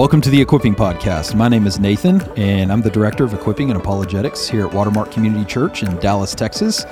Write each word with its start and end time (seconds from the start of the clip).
Welcome 0.00 0.22
to 0.22 0.30
the 0.30 0.40
Equipping 0.40 0.74
Podcast. 0.74 1.34
My 1.34 1.46
name 1.46 1.66
is 1.66 1.78
Nathan, 1.78 2.22
and 2.34 2.72
I'm 2.72 2.80
the 2.80 2.88
Director 2.88 3.22
of 3.22 3.34
Equipping 3.34 3.70
and 3.70 3.78
Apologetics 3.78 4.48
here 4.48 4.66
at 4.66 4.72
Watermark 4.72 5.10
Community 5.10 5.44
Church 5.44 5.82
in 5.82 5.94
Dallas, 5.98 6.34
Texas. 6.34 6.86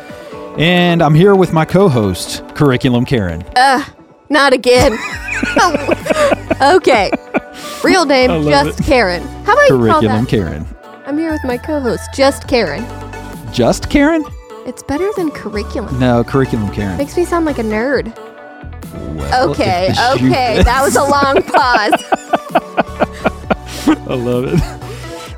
And 0.59 1.01
I'm 1.01 1.15
here 1.15 1.35
with 1.35 1.55
my 1.55 1.65
co 1.65 1.89
host, 1.89 2.47
Curriculum 2.55 3.07
Karen. 3.07 3.43
Uh, 3.57 3.83
not 4.29 4.53
again. 4.53 4.93
okay. 6.61 7.11
Real 7.83 8.05
name, 8.05 8.45
just 8.45 8.81
it. 8.81 8.85
Karen. 8.85 9.23
How 9.47 9.55
about 9.55 9.69
Curriculum 9.69 10.27
Karen. 10.27 10.67
I'm 11.07 11.17
here 11.17 11.33
with 11.33 11.45
my 11.45 11.57
co 11.57 11.81
host, 11.81 12.11
just 12.15 12.47
Karen. 12.47 12.85
Just 13.55 13.89
Karen? 13.89 14.23
It's 14.67 14.83
better 14.83 15.09
than 15.17 15.31
curriculum. 15.31 15.99
No, 15.99 16.23
Curriculum 16.23 16.71
Karen. 16.75 16.99
Makes 16.99 17.17
me 17.17 17.25
sound 17.25 17.47
like 17.47 17.59
a 17.59 17.63
nerd. 17.63 18.15
Well, 18.93 19.51
okay, 19.51 19.91
okay. 20.13 20.63
that 20.63 20.83
was 20.83 20.97
a 20.97 21.03
long 21.03 21.43
pause. 21.43 22.05
I 24.09 24.15
love 24.15 24.45
it. 24.47 24.61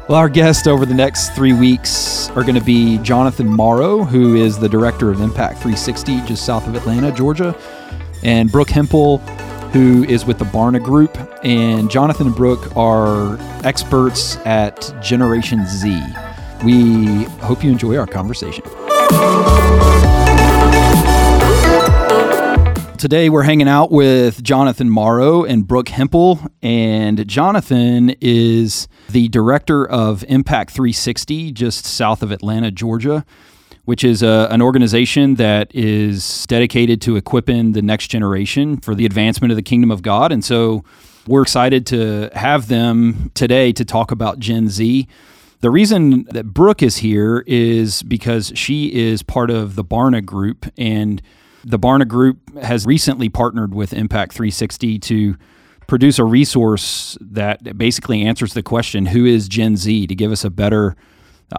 Well, 0.08 0.18
our 0.18 0.28
guests 0.28 0.66
over 0.66 0.84
the 0.84 0.94
next 0.94 1.36
three 1.36 1.52
weeks 1.52 2.30
are 2.30 2.42
going 2.42 2.56
to 2.56 2.64
be 2.64 2.98
Jonathan 2.98 3.46
Morrow, 3.46 4.02
who 4.02 4.34
is 4.34 4.58
the 4.58 4.68
director 4.68 5.10
of 5.10 5.20
Impact 5.20 5.54
360 5.58 6.22
just 6.22 6.44
south 6.44 6.66
of 6.66 6.74
Atlanta, 6.74 7.12
Georgia, 7.12 7.56
and 8.24 8.50
Brooke 8.50 8.70
Hempell, 8.70 9.18
who 9.70 10.02
is 10.04 10.26
with 10.26 10.40
the 10.40 10.44
Barna 10.46 10.82
Group. 10.82 11.16
And 11.44 11.88
Jonathan 11.88 12.26
and 12.26 12.34
Brooke 12.34 12.76
are 12.76 13.38
experts 13.64 14.36
at 14.38 14.92
Generation 15.00 15.64
Z. 15.66 16.02
We 16.64 17.24
hope 17.44 17.62
you 17.62 17.70
enjoy 17.70 17.96
our 17.96 18.06
conversation. 18.08 18.64
Today 23.00 23.30
we're 23.30 23.44
hanging 23.44 23.66
out 23.66 23.90
with 23.90 24.42
Jonathan 24.42 24.90
Morrow 24.90 25.42
and 25.42 25.66
Brooke 25.66 25.88
Hempell, 25.88 26.46
and 26.60 27.26
Jonathan 27.26 28.14
is 28.20 28.88
the 29.08 29.28
director 29.28 29.88
of 29.88 30.22
Impact 30.24 30.70
360 30.70 31.50
just 31.52 31.86
south 31.86 32.22
of 32.22 32.30
Atlanta, 32.30 32.70
Georgia, 32.70 33.24
which 33.86 34.04
is 34.04 34.22
a, 34.22 34.48
an 34.50 34.60
organization 34.60 35.36
that 35.36 35.74
is 35.74 36.44
dedicated 36.46 37.00
to 37.00 37.16
equipping 37.16 37.72
the 37.72 37.80
next 37.80 38.08
generation 38.08 38.76
for 38.76 38.94
the 38.94 39.06
advancement 39.06 39.50
of 39.50 39.56
the 39.56 39.62
kingdom 39.62 39.90
of 39.90 40.02
God. 40.02 40.30
And 40.30 40.44
so 40.44 40.84
we're 41.26 41.40
excited 41.40 41.86
to 41.86 42.28
have 42.34 42.68
them 42.68 43.30
today 43.32 43.72
to 43.72 43.84
talk 43.86 44.10
about 44.10 44.40
Gen 44.40 44.68
Z. 44.68 45.08
The 45.60 45.70
reason 45.70 46.24
that 46.24 46.52
Brooke 46.52 46.82
is 46.82 46.98
here 46.98 47.44
is 47.46 48.02
because 48.02 48.52
she 48.54 48.92
is 48.92 49.22
part 49.22 49.48
of 49.48 49.74
the 49.74 49.84
Barna 49.84 50.22
Group 50.22 50.66
and 50.76 51.22
the 51.64 51.78
Barna 51.78 52.06
Group 52.06 52.38
has 52.58 52.86
recently 52.86 53.28
partnered 53.28 53.74
with 53.74 53.92
Impact 53.92 54.32
360 54.32 54.98
to 55.00 55.36
produce 55.86 56.18
a 56.18 56.24
resource 56.24 57.18
that 57.20 57.76
basically 57.76 58.22
answers 58.22 58.54
the 58.54 58.62
question 58.62 59.06
who 59.06 59.26
is 59.26 59.48
Gen 59.48 59.76
Z 59.76 60.06
to 60.06 60.14
give 60.14 60.30
us 60.30 60.44
a 60.44 60.50
better 60.50 60.96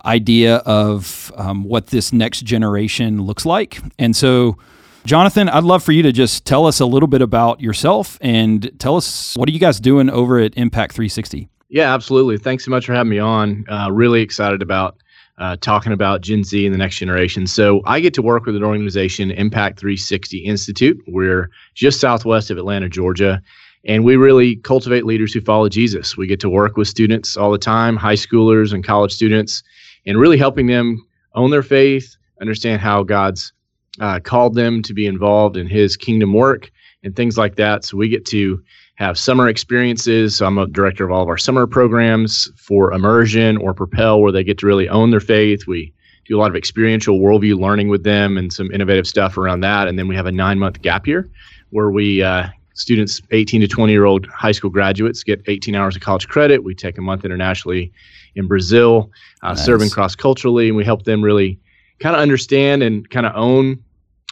idea 0.06 0.58
of 0.58 1.32
um, 1.36 1.64
what 1.64 1.88
this 1.88 2.14
next 2.14 2.42
generation 2.46 3.22
looks 3.24 3.46
like. 3.46 3.82
And 4.00 4.16
so, 4.16 4.58
Jonathan, 5.06 5.50
I'd 5.50 5.64
love 5.64 5.84
for 5.84 5.92
you 5.92 6.02
to 6.04 6.12
just 6.12 6.46
tell 6.46 6.66
us 6.66 6.80
a 6.80 6.86
little 6.86 7.08
bit 7.08 7.22
about 7.22 7.60
yourself 7.60 8.18
and 8.22 8.72
tell 8.80 8.96
us 8.96 9.36
what 9.36 9.50
are 9.50 9.52
you 9.52 9.60
guys 9.60 9.80
doing 9.80 10.10
over 10.10 10.40
at 10.40 10.56
Impact 10.56 10.94
360? 10.94 11.50
Yeah, 11.70 11.94
absolutely. 11.94 12.38
Thanks 12.38 12.66
so 12.66 12.72
much 12.72 12.86
for 12.86 12.94
having 12.94 13.10
me 13.10 13.20
on. 13.20 13.66
Uh, 13.70 13.90
really 13.92 14.22
excited 14.22 14.62
about 14.62 14.98
uh, 15.42 15.58
talking 15.60 15.92
about 15.92 16.22
Gen 16.22 16.44
Z 16.44 16.66
and 16.66 16.74
the 16.74 16.78
next 16.78 16.98
generation. 16.98 17.48
So 17.48 17.82
I 17.86 18.00
get 18.00 18.14
to 18.14 18.22
work 18.22 18.46
with 18.46 18.56
an 18.56 18.64
organization, 18.64 19.32
Impact 19.32 19.80
360 19.80 20.38
Institute. 20.38 21.02
We're 21.08 21.50
just 21.74 22.00
southwest 22.00 22.52
of 22.52 22.60
Atlanta, 22.60 22.88
Georgia. 22.88 23.42
And 23.84 24.06
we 24.06 24.16
really 24.16 24.58
cultivate 24.58 25.04
leaders 25.04 25.34
who 25.34 25.42
follow 25.42 25.68
Jesus. 25.68 26.16
We 26.16 26.28
get 26.28 26.40
to 26.42 26.50
work 26.50 26.78
with 26.78 26.88
students 26.88 27.36
all 27.36 27.52
the 27.52 27.58
time, 27.58 27.98
high 27.98 28.16
schoolers 28.16 28.72
and 28.72 28.84
college 28.84 29.12
students, 29.12 29.64
and 30.06 30.20
really 30.20 30.38
helping 30.38 30.68
them 30.68 31.04
own 31.34 31.50
their 31.50 31.64
faith, 31.64 32.16
understand 32.40 32.80
how 32.80 33.02
God's 33.02 33.52
uh, 34.00 34.20
called 34.20 34.54
them 34.54 34.84
to 34.84 34.94
be 34.94 35.08
involved 35.08 35.58
in 35.58 35.66
his 35.66 35.98
kingdom 35.98 36.34
work 36.34 36.72
and 37.04 37.16
things 37.16 37.36
like 37.36 37.56
that. 37.56 37.84
So 37.84 37.98
we 37.98 38.10
get 38.10 38.26
to 38.28 38.62
have 38.96 39.18
summer 39.18 39.48
experiences. 39.48 40.36
So 40.36 40.46
I'm 40.46 40.58
a 40.58 40.68
director 40.68 41.04
of 41.06 41.12
all 41.12 41.24
of 41.24 41.30
our 41.30 41.38
summer 41.38 41.66
programs 41.66 42.50
for 42.58 42.94
immersion 42.94 43.58
or 43.58 43.74
propel 43.74 44.22
where 44.22 44.32
they 44.32 44.44
get 44.44 44.58
to 44.60 44.66
really 44.66 44.88
own 44.90 45.12
their 45.12 45.20
faith. 45.20 45.66
We 45.68 45.94
do 46.26 46.38
a 46.38 46.40
lot 46.40 46.50
of 46.50 46.56
experiential 46.56 47.20
worldview 47.20 47.60
learning 47.60 47.90
with 47.90 48.04
them 48.04 48.38
and 48.38 48.54
some 48.54 48.72
innovative 48.72 49.08
stuff 49.08 49.38
around 49.38 49.62
that. 49.62 49.88
And 49.88 49.98
then 49.98 50.08
we 50.08 50.16
have 50.16 50.28
a 50.28 50.32
nine 50.32 50.60
month 50.60 50.82
gap 50.82 51.08
year 51.08 51.30
where 51.72 51.90
we 51.90 52.22
uh, 52.22 52.48
students 52.74 53.22
18 53.32 53.62
to 53.62 53.68
20 53.68 53.92
year 53.92 54.06
old 54.06 54.28
high 54.28 54.52
school 54.52 54.70
graduates 54.70 55.24
get 55.24 55.42
18 55.48 55.76
hours 55.76 55.96
of 55.96 56.02
college 56.02 56.28
credit. 56.28 56.64
We 56.64 56.76
take 56.76 56.98
a 56.98 57.02
month 57.02 57.26
internationally 57.26 57.92
in 58.36 58.48
Brazil, 58.48 59.10
uh, 59.44 59.50
nice. 59.50 59.66
serving 59.66 59.90
cross 59.90 60.16
culturally, 60.16 60.68
and 60.68 60.78
we 60.78 60.86
help 60.86 61.04
them 61.04 61.22
really 61.22 61.60
kind 62.00 62.16
of 62.16 62.22
understand 62.22 62.84
and 62.84 63.10
kind 63.10 63.26
of 63.26 63.34
own 63.36 63.84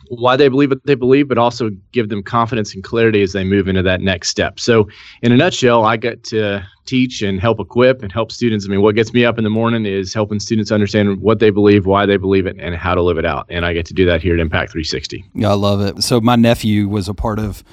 why 0.09 0.35
they 0.35 0.49
believe 0.49 0.71
what 0.71 0.83
they 0.85 0.95
believe, 0.95 1.27
but 1.27 1.37
also 1.37 1.69
give 1.91 2.09
them 2.09 2.23
confidence 2.23 2.73
and 2.73 2.83
clarity 2.83 3.21
as 3.21 3.33
they 3.33 3.43
move 3.43 3.67
into 3.67 3.83
that 3.83 4.01
next 4.01 4.29
step. 4.29 4.59
So, 4.59 4.89
in 5.21 5.31
a 5.31 5.37
nutshell, 5.37 5.85
I 5.85 5.97
get 5.97 6.23
to 6.25 6.65
teach 6.85 7.21
and 7.21 7.39
help 7.39 7.59
equip 7.59 8.01
and 8.01 8.11
help 8.11 8.31
students. 8.31 8.65
I 8.65 8.69
mean, 8.69 8.81
what 8.81 8.95
gets 8.95 9.13
me 9.13 9.23
up 9.23 9.37
in 9.37 9.43
the 9.43 9.49
morning 9.49 9.85
is 9.85 10.13
helping 10.13 10.39
students 10.39 10.71
understand 10.71 11.21
what 11.21 11.39
they 11.39 11.51
believe, 11.51 11.85
why 11.85 12.05
they 12.05 12.17
believe 12.17 12.47
it, 12.47 12.57
and 12.59 12.75
how 12.75 12.95
to 12.95 13.01
live 13.01 13.17
it 13.17 13.25
out. 13.25 13.45
And 13.49 13.65
I 13.65 13.73
get 13.73 13.85
to 13.87 13.93
do 13.93 14.05
that 14.07 14.21
here 14.21 14.33
at 14.33 14.39
Impact 14.39 14.71
360. 14.71 15.23
Yeah, 15.35 15.51
I 15.51 15.53
love 15.53 15.81
it. 15.81 16.03
So, 16.03 16.19
my 16.19 16.35
nephew 16.35 16.87
was 16.87 17.07
a 17.07 17.13
part 17.13 17.39
of 17.39 17.63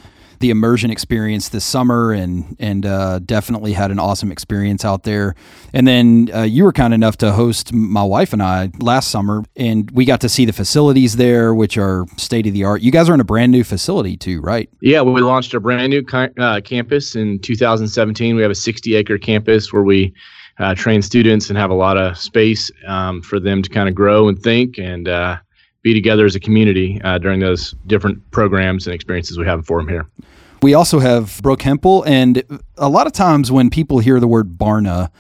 the 0.41 0.50
immersion 0.50 0.91
experience 0.91 1.48
this 1.48 1.64
summer 1.64 2.12
and 2.12 2.56
and 2.58 2.86
uh, 2.86 3.19
definitely 3.20 3.72
had 3.72 3.91
an 3.91 3.98
awesome 3.98 4.30
experience 4.32 4.84
out 4.84 5.02
there. 5.04 5.34
And 5.72 5.86
then 5.86 6.30
uh, 6.34 6.42
you 6.42 6.64
were 6.64 6.72
kind 6.72 6.94
enough 6.94 7.16
to 7.19 7.32
host 7.32 7.72
my 7.72 8.02
wife 8.02 8.32
and 8.32 8.42
I 8.42 8.70
last 8.78 9.10
summer, 9.10 9.44
and 9.56 9.91
we 9.91 10.04
got 10.04 10.20
to 10.22 10.28
see 10.28 10.44
the 10.44 10.52
facilities 10.52 11.16
there, 11.16 11.54
which 11.54 11.76
are 11.78 12.06
state 12.16 12.47
of 12.47 12.52
the 12.52 12.64
art. 12.64 12.82
You 12.82 12.91
guys 12.91 13.08
are 13.08 13.14
in 13.14 13.20
a 13.20 13.24
brand 13.24 13.52
new 13.52 13.64
facility 13.64 14.16
too, 14.16 14.41
right? 14.41 14.69
Yeah, 14.80 15.02
we 15.02 15.20
launched 15.20 15.54
a 15.54 15.60
brand 15.60 15.91
new 15.91 16.04
uh, 16.38 16.60
campus 16.60 17.16
in 17.16 17.38
2017. 17.41 18.36
We 18.36 18.42
have 18.42 18.50
a 18.50 18.54
60 18.54 18.94
acre 18.94 19.18
campus 19.18 19.72
where 19.72 19.82
we 19.82 20.14
uh, 20.58 20.74
train 20.74 21.03
students 21.03 21.48
and 21.48 21.58
have 21.58 21.70
a 21.70 21.74
lot 21.74 21.97
of 21.97 22.16
space 22.16 22.70
um, 22.86 23.22
for 23.22 23.38
them 23.38 23.62
to 23.62 23.68
kind 23.68 23.88
of 23.88 23.94
grow 23.94 24.28
and 24.28 24.38
think 24.42 24.78
and 24.78 25.08
uh, 25.08 25.36
be 25.86 25.94
together 25.94 26.26
as 26.26 26.34
a 26.34 26.41
community 26.41 27.00
uh, 27.04 27.16
during 27.16 27.38
those 27.38 27.76
different 27.86 28.28
programs 28.32 28.88
and 28.88 28.94
experiences 28.94 29.38
we 29.38 29.47
have 29.47 29.64
for 29.64 29.78
them 29.78 29.86
here. 29.88 30.04
We 30.60 30.74
also 30.74 30.98
have 30.98 31.41
Brooke 31.42 31.60
Hempell, 31.60 32.02
and 32.04 32.42
a 32.76 32.88
lot 32.88 33.06
of 33.06 33.12
times 33.12 33.52
when 33.52 33.70
people 33.70 34.00
hear 34.00 34.19
the 34.19 34.26
word 34.26 34.58
Barna, 34.58 35.10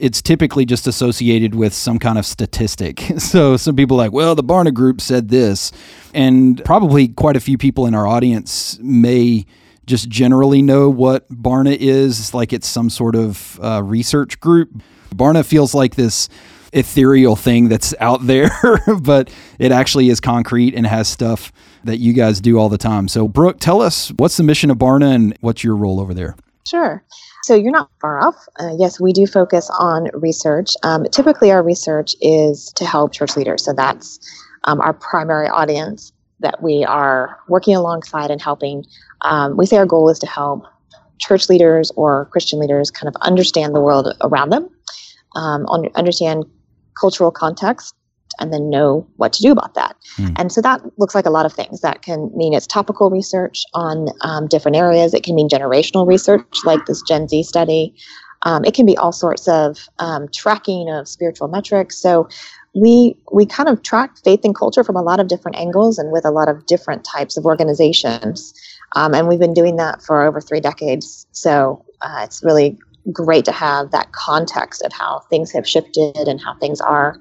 it's 0.00 0.22
typically 0.22 0.64
just 0.64 0.86
associated 0.86 1.56
with 1.56 1.74
some 1.74 1.98
kind 1.98 2.18
of 2.18 2.24
statistic. 2.24 3.02
So 3.18 3.56
some 3.56 3.74
people 3.74 3.96
like, 3.96 4.12
well, 4.12 4.36
the 4.36 4.44
Barna 4.44 4.72
Group 4.72 5.00
said 5.00 5.28
this, 5.28 5.72
and 6.14 6.64
probably 6.64 7.08
quite 7.08 7.34
a 7.34 7.40
few 7.40 7.58
people 7.58 7.86
in 7.86 7.94
our 7.94 8.06
audience 8.06 8.78
may 8.80 9.44
just 9.86 10.08
generally 10.08 10.62
know 10.62 10.88
what 10.88 11.28
Barna 11.30 11.76
is, 11.76 12.32
like 12.32 12.52
it's 12.52 12.68
some 12.68 12.90
sort 12.90 13.16
of 13.16 13.58
uh, 13.60 13.82
research 13.82 14.38
group. 14.38 14.70
Barna 15.10 15.44
feels 15.44 15.74
like 15.74 15.96
this 15.96 16.28
ethereal 16.76 17.36
thing 17.36 17.68
that's 17.68 17.94
out 18.00 18.26
there, 18.26 18.50
but 19.00 19.30
it 19.58 19.72
actually 19.72 20.10
is 20.10 20.20
concrete 20.20 20.74
and 20.74 20.86
has 20.86 21.08
stuff 21.08 21.50
that 21.84 21.98
you 21.98 22.12
guys 22.12 22.40
do 22.40 22.58
all 22.58 22.68
the 22.68 22.78
time. 22.78 23.08
So, 23.08 23.26
Brooke, 23.26 23.58
tell 23.58 23.80
us 23.80 24.10
what's 24.16 24.36
the 24.36 24.42
mission 24.42 24.70
of 24.70 24.76
Barna 24.76 25.14
and 25.14 25.36
what's 25.40 25.64
your 25.64 25.74
role 25.74 26.00
over 26.00 26.14
there? 26.14 26.36
Sure. 26.68 27.02
So 27.44 27.54
you're 27.54 27.72
not 27.72 27.90
far 28.00 28.20
off. 28.22 28.34
Uh, 28.58 28.74
yes, 28.76 29.00
we 29.00 29.12
do 29.12 29.26
focus 29.26 29.70
on 29.78 30.08
research. 30.14 30.70
Um, 30.82 31.04
typically, 31.12 31.52
our 31.52 31.62
research 31.62 32.14
is 32.20 32.72
to 32.74 32.84
help 32.84 33.12
church 33.12 33.36
leaders. 33.36 33.64
So 33.64 33.72
that's 33.72 34.18
um, 34.64 34.80
our 34.80 34.92
primary 34.92 35.48
audience 35.48 36.12
that 36.40 36.60
we 36.62 36.84
are 36.84 37.38
working 37.48 37.76
alongside 37.76 38.30
and 38.30 38.42
helping. 38.42 38.84
Um, 39.22 39.56
we 39.56 39.64
say 39.64 39.76
our 39.76 39.86
goal 39.86 40.10
is 40.10 40.18
to 40.18 40.26
help 40.26 40.64
church 41.18 41.48
leaders 41.48 41.92
or 41.96 42.26
Christian 42.26 42.58
leaders 42.58 42.90
kind 42.90 43.08
of 43.08 43.14
understand 43.22 43.74
the 43.74 43.80
world 43.80 44.12
around 44.22 44.50
them, 44.50 44.68
um, 45.36 45.66
understand 45.94 46.44
cultural 46.98 47.30
context 47.30 47.94
and 48.38 48.52
then 48.52 48.68
know 48.68 49.06
what 49.16 49.32
to 49.32 49.42
do 49.42 49.50
about 49.50 49.74
that. 49.74 49.96
Mm. 50.18 50.34
And 50.36 50.52
so 50.52 50.60
that 50.60 50.82
looks 50.98 51.14
like 51.14 51.26
a 51.26 51.30
lot 51.30 51.46
of 51.46 51.52
things. 51.52 51.80
That 51.80 52.02
can 52.02 52.30
mean 52.36 52.52
it's 52.52 52.66
topical 52.66 53.10
research 53.10 53.62
on 53.74 54.08
um, 54.20 54.46
different 54.46 54.76
areas. 54.76 55.14
It 55.14 55.22
can 55.22 55.34
mean 55.34 55.48
generational 55.48 56.06
research, 56.06 56.44
like 56.64 56.84
this 56.86 57.02
Gen 57.02 57.28
Z 57.28 57.44
study. 57.44 57.94
Um, 58.42 58.64
it 58.64 58.74
can 58.74 58.86
be 58.86 58.96
all 58.96 59.12
sorts 59.12 59.48
of 59.48 59.88
um, 59.98 60.28
tracking 60.34 60.90
of 60.90 61.08
spiritual 61.08 61.48
metrics. 61.48 61.96
So 61.96 62.28
we 62.74 63.16
we 63.32 63.46
kind 63.46 63.68
of 63.68 63.82
track 63.82 64.18
faith 64.22 64.40
and 64.44 64.54
culture 64.54 64.84
from 64.84 64.96
a 64.96 65.02
lot 65.02 65.18
of 65.18 65.28
different 65.28 65.56
angles 65.56 65.98
and 65.98 66.12
with 66.12 66.24
a 66.24 66.30
lot 66.30 66.48
of 66.48 66.66
different 66.66 67.04
types 67.04 67.36
of 67.36 67.46
organizations. 67.46 68.52
Um, 68.94 69.14
and 69.14 69.28
we've 69.28 69.40
been 69.40 69.54
doing 69.54 69.76
that 69.76 70.02
for 70.02 70.22
over 70.22 70.40
three 70.40 70.60
decades. 70.60 71.26
So 71.32 71.84
uh, 72.02 72.20
it's 72.22 72.42
really 72.44 72.78
great 73.12 73.44
to 73.44 73.52
have 73.52 73.90
that 73.90 74.12
context 74.12 74.82
of 74.82 74.92
how 74.92 75.20
things 75.30 75.52
have 75.52 75.68
shifted 75.68 76.28
and 76.28 76.40
how 76.40 76.54
things 76.58 76.80
are 76.80 77.20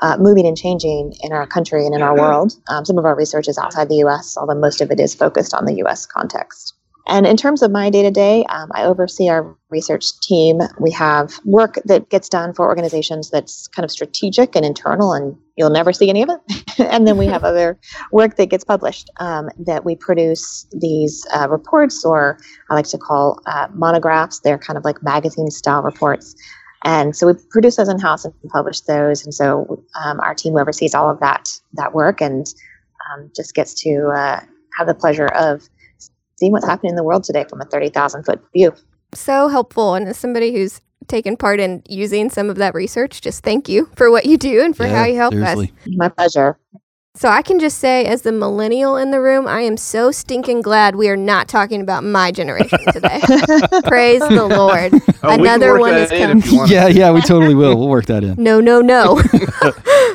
uh, 0.00 0.16
moving 0.18 0.46
and 0.46 0.56
changing 0.56 1.14
in 1.22 1.32
our 1.32 1.46
country 1.46 1.86
and 1.86 1.94
in 1.94 2.02
our 2.02 2.16
world. 2.16 2.54
Um, 2.68 2.84
some 2.84 2.98
of 2.98 3.04
our 3.04 3.14
research 3.14 3.48
is 3.48 3.56
outside 3.56 3.88
the 3.88 3.96
U.S., 3.96 4.36
although 4.36 4.58
most 4.58 4.80
of 4.80 4.90
it 4.90 4.98
is 4.98 5.14
focused 5.14 5.54
on 5.54 5.64
the 5.64 5.74
U.S. 5.74 6.06
context. 6.06 6.71
And 7.06 7.26
in 7.26 7.36
terms 7.36 7.62
of 7.62 7.70
my 7.70 7.90
day 7.90 8.02
to 8.02 8.10
day, 8.10 8.44
I 8.48 8.84
oversee 8.84 9.28
our 9.28 9.56
research 9.70 10.06
team. 10.20 10.60
We 10.78 10.92
have 10.92 11.40
work 11.44 11.78
that 11.84 12.08
gets 12.10 12.28
done 12.28 12.54
for 12.54 12.66
organizations 12.68 13.30
that's 13.30 13.66
kind 13.68 13.84
of 13.84 13.90
strategic 13.90 14.54
and 14.54 14.64
internal, 14.64 15.12
and 15.12 15.36
you'll 15.56 15.70
never 15.70 15.92
see 15.92 16.08
any 16.08 16.22
of 16.22 16.30
it. 16.30 16.78
and 16.78 17.06
then 17.06 17.18
we 17.18 17.26
have 17.26 17.42
other 17.42 17.78
work 18.12 18.36
that 18.36 18.50
gets 18.50 18.62
published 18.62 19.10
um, 19.18 19.48
that 19.58 19.84
we 19.84 19.96
produce 19.96 20.66
these 20.72 21.26
uh, 21.34 21.48
reports, 21.48 22.04
or 22.04 22.38
I 22.70 22.74
like 22.74 22.88
to 22.88 22.98
call 22.98 23.40
uh, 23.46 23.66
monographs. 23.72 24.40
They're 24.40 24.58
kind 24.58 24.76
of 24.76 24.84
like 24.84 25.02
magazine 25.02 25.50
style 25.50 25.82
reports. 25.82 26.36
And 26.84 27.16
so 27.16 27.28
we 27.28 27.34
produce 27.50 27.76
those 27.76 27.88
in 27.88 27.98
house 27.98 28.24
and 28.24 28.34
publish 28.48 28.80
those. 28.80 29.24
And 29.24 29.34
so 29.34 29.84
um, 30.02 30.20
our 30.20 30.34
team 30.34 30.56
oversees 30.56 30.94
all 30.94 31.10
of 31.10 31.20
that 31.20 31.48
that 31.74 31.94
work 31.94 32.20
and 32.20 32.46
um, 33.12 33.30
just 33.34 33.54
gets 33.54 33.74
to 33.82 34.10
uh, 34.14 34.40
have 34.78 34.86
the 34.86 34.94
pleasure 34.94 35.28
of 35.28 35.68
seeing 36.42 36.50
what's 36.50 36.66
happening 36.66 36.90
in 36.90 36.96
the 36.96 37.04
world 37.04 37.22
today 37.22 37.44
from 37.48 37.60
a 37.60 37.64
30,000 37.64 38.24
foot 38.24 38.42
view. 38.52 38.74
So 39.14 39.46
helpful. 39.46 39.94
And 39.94 40.08
as 40.08 40.18
somebody 40.18 40.52
who's 40.52 40.80
taken 41.06 41.36
part 41.36 41.60
in 41.60 41.84
using 41.88 42.30
some 42.30 42.50
of 42.50 42.56
that 42.56 42.74
research, 42.74 43.20
just 43.20 43.44
thank 43.44 43.68
you 43.68 43.88
for 43.94 44.10
what 44.10 44.26
you 44.26 44.36
do 44.36 44.60
and 44.60 44.76
for 44.76 44.84
yeah, 44.84 44.98
how 44.98 45.04
you 45.04 45.14
help 45.14 45.34
seriously. 45.34 45.72
us. 45.86 45.92
My 45.94 46.08
pleasure. 46.08 46.58
So 47.14 47.28
I 47.28 47.42
can 47.42 47.60
just 47.60 47.78
say, 47.78 48.06
as 48.06 48.22
the 48.22 48.32
millennial 48.32 48.96
in 48.96 49.10
the 49.10 49.20
room, 49.20 49.46
I 49.46 49.60
am 49.60 49.76
so 49.76 50.10
stinking 50.10 50.62
glad 50.62 50.96
we 50.96 51.10
are 51.10 51.16
not 51.16 51.46
talking 51.46 51.82
about 51.82 52.02
my 52.02 52.32
generation 52.32 52.78
today. 52.90 53.20
Praise 53.84 54.20
the 54.20 54.46
Lord. 54.48 54.94
Oh, 55.22 55.28
Another 55.30 55.78
one 55.78 55.94
is 55.94 56.10
has 56.10 56.12
in 56.12 56.28
come. 56.28 56.38
if 56.38 56.50
you 56.50 56.58
want. 56.58 56.70
Yeah, 56.70 56.86
yeah, 56.88 57.12
we 57.12 57.20
totally 57.20 57.54
will. 57.54 57.78
We'll 57.78 57.88
work 57.88 58.06
that 58.06 58.24
in. 58.24 58.42
No, 58.42 58.60
no, 58.60 58.80
no. 58.80 59.20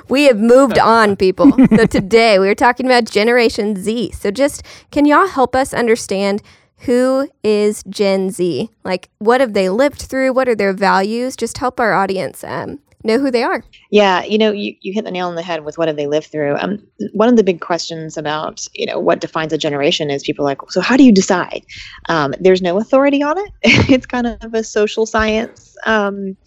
we 0.09 0.23
have 0.23 0.39
moved 0.39 0.79
on, 0.79 1.15
people. 1.15 1.51
So 1.75 1.85
today 1.89 2.39
we 2.39 2.49
are 2.49 2.55
talking 2.55 2.85
about 2.85 3.05
Generation 3.05 3.75
Z. 3.75 4.11
So 4.11 4.31
just 4.31 4.63
can 4.91 5.05
y'all 5.05 5.27
help 5.27 5.55
us 5.55 5.73
understand 5.73 6.41
who 6.79 7.29
is 7.43 7.83
Gen 7.89 8.29
Z? 8.29 8.69
Like, 8.83 9.09
what 9.19 9.41
have 9.41 9.53
they 9.53 9.69
lived 9.69 10.01
through? 10.01 10.33
What 10.33 10.47
are 10.47 10.55
their 10.55 10.73
values? 10.73 11.35
Just 11.35 11.57
help 11.57 11.79
our 11.79 11.93
audience 11.93 12.43
um, 12.43 12.79
know 13.03 13.17
who 13.17 13.31
they 13.31 13.43
are. 13.43 13.63
Yeah, 13.89 14.23
you 14.23 14.37
know, 14.37 14.51
you, 14.51 14.75
you 14.81 14.93
hit 14.93 15.05
the 15.05 15.11
nail 15.11 15.27
on 15.27 15.35
the 15.35 15.41
head 15.41 15.65
with 15.65 15.77
what 15.77 15.87
have 15.87 15.97
they 15.97 16.07
lived 16.07 16.27
through. 16.27 16.55
Um, 16.57 16.85
one 17.13 17.29
of 17.29 17.35
the 17.35 17.43
big 17.43 17.61
questions 17.61 18.17
about, 18.17 18.67
you 18.73 18.85
know, 18.85 18.99
what 18.99 19.21
defines 19.21 19.53
a 19.53 19.57
generation 19.57 20.11
is 20.11 20.23
people 20.23 20.45
are 20.45 20.49
like, 20.49 20.71
so 20.71 20.81
how 20.81 20.97
do 20.97 21.03
you 21.03 21.11
decide? 21.11 21.65
Um, 22.09 22.33
there's 22.39 22.61
no 22.61 22.77
authority 22.77 23.23
on 23.23 23.37
it. 23.37 23.51
it's 23.89 24.05
kind 24.05 24.27
of 24.27 24.53
a 24.53 24.63
social 24.63 25.05
science 25.05 25.75
um, 25.85 26.37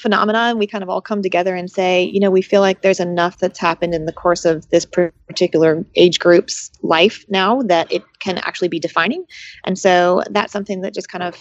phenomenon. 0.00 0.58
We 0.58 0.66
kind 0.66 0.82
of 0.82 0.88
all 0.88 1.00
come 1.00 1.22
together 1.22 1.54
and 1.54 1.70
say, 1.70 2.02
you 2.02 2.20
know, 2.20 2.30
we 2.30 2.42
feel 2.42 2.60
like 2.60 2.82
there's 2.82 3.00
enough 3.00 3.38
that's 3.38 3.58
happened 3.58 3.94
in 3.94 4.06
the 4.06 4.12
course 4.12 4.44
of 4.44 4.68
this 4.70 4.84
particular 4.84 5.84
age 5.96 6.18
group's 6.18 6.70
life 6.82 7.24
now 7.28 7.62
that 7.62 7.90
it 7.92 8.02
can 8.20 8.38
actually 8.38 8.68
be 8.68 8.80
defining. 8.80 9.24
And 9.64 9.78
so 9.78 10.22
that's 10.30 10.52
something 10.52 10.80
that 10.80 10.94
just 10.94 11.08
kind 11.08 11.22
of 11.22 11.40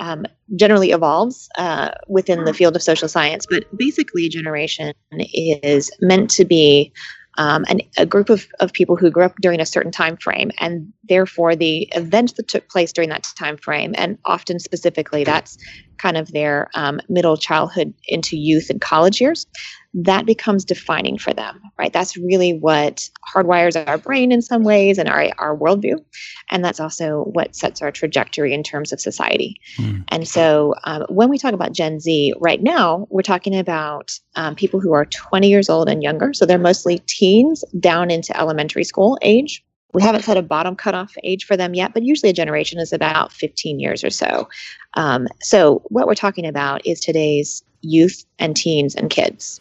um, 0.00 0.26
generally 0.56 0.90
evolves 0.90 1.48
uh, 1.56 1.90
within 2.08 2.44
the 2.44 2.54
field 2.54 2.76
of 2.76 2.82
social 2.82 3.08
science. 3.08 3.46
But 3.48 3.64
basically, 3.76 4.28
generation 4.28 4.92
is 5.12 5.90
meant 6.00 6.30
to 6.30 6.44
be 6.44 6.92
um, 7.36 7.64
an, 7.68 7.80
a 7.96 8.06
group 8.06 8.30
of, 8.30 8.46
of 8.60 8.72
people 8.72 8.96
who 8.96 9.10
grew 9.10 9.24
up 9.24 9.34
during 9.40 9.60
a 9.60 9.66
certain 9.66 9.92
time 9.92 10.16
frame, 10.16 10.50
and 10.58 10.92
therefore 11.08 11.56
the 11.56 11.88
events 11.94 12.34
that 12.34 12.48
took 12.48 12.68
place 12.68 12.92
during 12.92 13.10
that 13.10 13.26
time 13.36 13.56
frame, 13.56 13.94
and 13.96 14.18
often 14.24 14.58
specifically, 14.58 15.24
that's 15.24 15.58
kind 15.98 16.16
of 16.16 16.32
their 16.32 16.70
um, 16.74 17.00
middle 17.08 17.36
childhood 17.36 17.94
into 18.08 18.36
youth 18.36 18.70
and 18.70 18.80
college 18.80 19.20
years 19.20 19.46
that 19.94 20.26
becomes 20.26 20.64
defining 20.64 21.16
for 21.16 21.32
them, 21.32 21.60
right? 21.78 21.92
That's 21.92 22.16
really 22.16 22.52
what 22.52 23.08
hardwires 23.32 23.82
our 23.86 23.96
brain 23.96 24.32
in 24.32 24.42
some 24.42 24.64
ways 24.64 24.98
and 24.98 25.08
our, 25.08 25.28
our 25.38 25.56
worldview. 25.56 26.04
And 26.50 26.64
that's 26.64 26.80
also 26.80 27.22
what 27.32 27.54
sets 27.54 27.80
our 27.80 27.92
trajectory 27.92 28.52
in 28.52 28.64
terms 28.64 28.92
of 28.92 29.00
society. 29.00 29.60
Mm. 29.78 30.04
And 30.08 30.26
so 30.26 30.74
um, 30.84 31.04
when 31.08 31.30
we 31.30 31.38
talk 31.38 31.54
about 31.54 31.72
Gen 31.72 32.00
Z 32.00 32.34
right 32.40 32.60
now, 32.60 33.06
we're 33.08 33.22
talking 33.22 33.56
about 33.56 34.18
um, 34.34 34.56
people 34.56 34.80
who 34.80 34.92
are 34.92 35.04
20 35.04 35.48
years 35.48 35.70
old 35.70 35.88
and 35.88 36.02
younger. 36.02 36.32
So 36.32 36.44
they're 36.44 36.58
mostly 36.58 36.98
teens 37.06 37.64
down 37.78 38.10
into 38.10 38.36
elementary 38.36 38.84
school 38.84 39.16
age. 39.22 39.64
We 39.92 40.02
haven't 40.02 40.22
set 40.22 40.36
a 40.36 40.42
bottom 40.42 40.74
cutoff 40.74 41.14
age 41.22 41.44
for 41.44 41.56
them 41.56 41.72
yet, 41.72 41.94
but 41.94 42.02
usually 42.02 42.30
a 42.30 42.34
generation 42.34 42.80
is 42.80 42.92
about 42.92 43.32
15 43.32 43.78
years 43.78 44.02
or 44.02 44.10
so. 44.10 44.48
Um, 44.94 45.28
so, 45.40 45.82
what 45.84 46.08
we're 46.08 46.16
talking 46.16 46.46
about 46.46 46.84
is 46.84 46.98
today's 46.98 47.62
youth 47.84 48.24
and 48.38 48.56
teens 48.56 48.94
and 48.94 49.10
kids. 49.10 49.60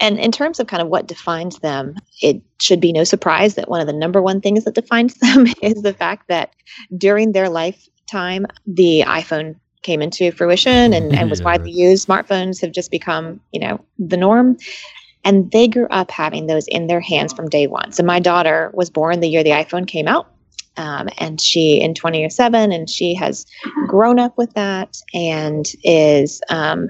And 0.00 0.18
in 0.18 0.32
terms 0.32 0.58
of 0.58 0.66
kind 0.66 0.82
of 0.82 0.88
what 0.88 1.06
defines 1.06 1.58
them, 1.58 1.96
it 2.22 2.40
should 2.58 2.80
be 2.80 2.92
no 2.92 3.04
surprise 3.04 3.54
that 3.54 3.68
one 3.68 3.80
of 3.80 3.86
the 3.86 3.92
number 3.92 4.22
one 4.22 4.40
things 4.40 4.64
that 4.64 4.74
defines 4.74 5.14
them 5.20 5.46
is 5.62 5.82
the 5.82 5.92
fact 5.92 6.28
that 6.28 6.54
during 6.96 7.32
their 7.32 7.48
lifetime, 7.48 8.46
the 8.66 9.04
iPhone 9.06 9.56
came 9.82 10.02
into 10.02 10.30
fruition 10.32 10.92
and, 10.92 11.14
and 11.14 11.30
was 11.30 11.42
widely 11.42 11.70
used. 11.70 12.06
Smartphones 12.06 12.60
have 12.60 12.72
just 12.72 12.90
become, 12.90 13.40
you 13.52 13.60
know, 13.60 13.80
the 13.98 14.16
norm. 14.16 14.56
And 15.24 15.50
they 15.50 15.68
grew 15.68 15.86
up 15.88 16.10
having 16.10 16.46
those 16.46 16.66
in 16.68 16.86
their 16.86 17.00
hands 17.00 17.32
from 17.32 17.48
day 17.48 17.66
one. 17.66 17.92
So 17.92 18.02
my 18.02 18.20
daughter 18.20 18.70
was 18.74 18.90
born 18.90 19.20
the 19.20 19.28
year 19.28 19.42
the 19.42 19.50
iPhone 19.50 19.86
came 19.86 20.08
out. 20.08 20.32
Um, 20.76 21.08
and 21.18 21.40
she 21.40 21.80
in 21.80 21.94
2007 21.94 22.72
and 22.72 22.88
she 22.88 23.14
has 23.14 23.44
grown 23.86 24.18
up 24.18 24.38
with 24.38 24.54
that 24.54 24.96
and 25.12 25.66
is 25.82 26.40
um, 26.48 26.88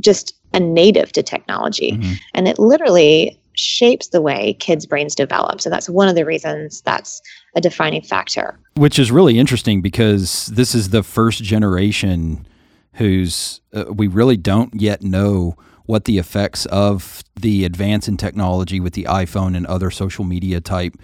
just 0.00 0.34
a 0.54 0.60
native 0.60 1.12
to 1.12 1.22
technology 1.22 1.92
Mhm. 1.92 2.16
and 2.34 2.48
it 2.48 2.58
literally 2.58 3.38
shapes 3.54 4.08
the 4.08 4.22
way 4.22 4.54
kids 4.60 4.86
brains 4.86 5.14
develop 5.14 5.60
so 5.60 5.68
that's 5.68 5.88
one 5.88 6.08
of 6.08 6.14
the 6.14 6.24
reasons 6.24 6.80
that's 6.82 7.20
a 7.56 7.60
defining 7.60 8.02
factor 8.02 8.58
Which 8.76 8.98
is 8.98 9.10
really 9.10 9.38
interesting 9.38 9.82
because 9.82 10.46
this 10.46 10.74
is 10.74 10.90
the 10.90 11.02
first 11.02 11.42
generation 11.42 12.46
who's 12.94 13.60
uh, 13.74 13.84
we 13.92 14.06
really 14.06 14.36
don't 14.36 14.80
yet 14.80 15.02
know 15.02 15.56
what 15.86 16.04
the 16.04 16.18
effects 16.18 16.66
of 16.66 17.22
the 17.40 17.64
advance 17.64 18.06
in 18.08 18.16
technology 18.16 18.78
with 18.78 18.92
the 18.92 19.04
iPhone 19.04 19.56
and 19.56 19.66
other 19.66 19.90
social 19.90 20.24
media 20.24 20.60
type 20.60 20.94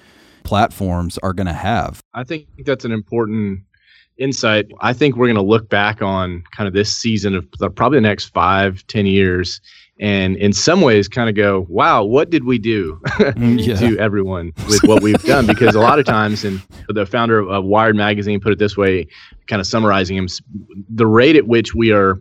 platforms 0.44 1.18
are 1.22 1.32
going 1.32 1.46
to 1.46 1.52
have. 1.54 2.00
I 2.12 2.22
think 2.24 2.46
that's 2.66 2.84
an 2.84 2.92
important 2.92 3.60
insight. 4.18 4.66
I 4.80 4.92
think 4.92 5.16
we're 5.16 5.26
going 5.26 5.36
to 5.36 5.42
look 5.42 5.68
back 5.68 6.02
on 6.02 6.42
kind 6.56 6.68
of 6.68 6.74
this 6.74 6.96
season 6.96 7.34
of 7.34 7.46
the- 7.58 7.70
probably 7.70 7.98
the 7.98 8.02
next 8.02 8.26
five, 8.26 8.86
ten 8.86 9.06
years, 9.06 9.60
and 10.00 10.36
in 10.36 10.52
some 10.52 10.80
ways, 10.80 11.06
kind 11.08 11.28
of 11.28 11.36
go, 11.36 11.66
"Wow, 11.68 12.04
what 12.04 12.30
did 12.30 12.44
we 12.44 12.58
do 12.58 13.00
Mm, 13.04 13.64
yeah. 13.66 13.76
to 13.76 13.98
everyone 13.98 14.52
with 14.68 14.82
what 14.84 15.02
we've 15.02 15.22
done?" 15.22 15.46
Because 15.46 15.74
a 15.74 15.80
lot 15.80 15.98
of 15.98 16.04
times, 16.06 16.44
and 16.44 16.60
the 16.88 17.06
founder 17.06 17.38
of, 17.38 17.48
of 17.48 17.64
Wired 17.64 17.96
magazine 17.96 18.40
put 18.40 18.52
it 18.52 18.58
this 18.58 18.76
way, 18.76 19.06
kind 19.46 19.60
of 19.60 19.66
summarizing 19.66 20.16
him: 20.16 20.28
the 20.88 21.06
rate 21.06 21.36
at 21.36 21.46
which 21.46 21.74
we 21.74 21.92
are 21.92 22.20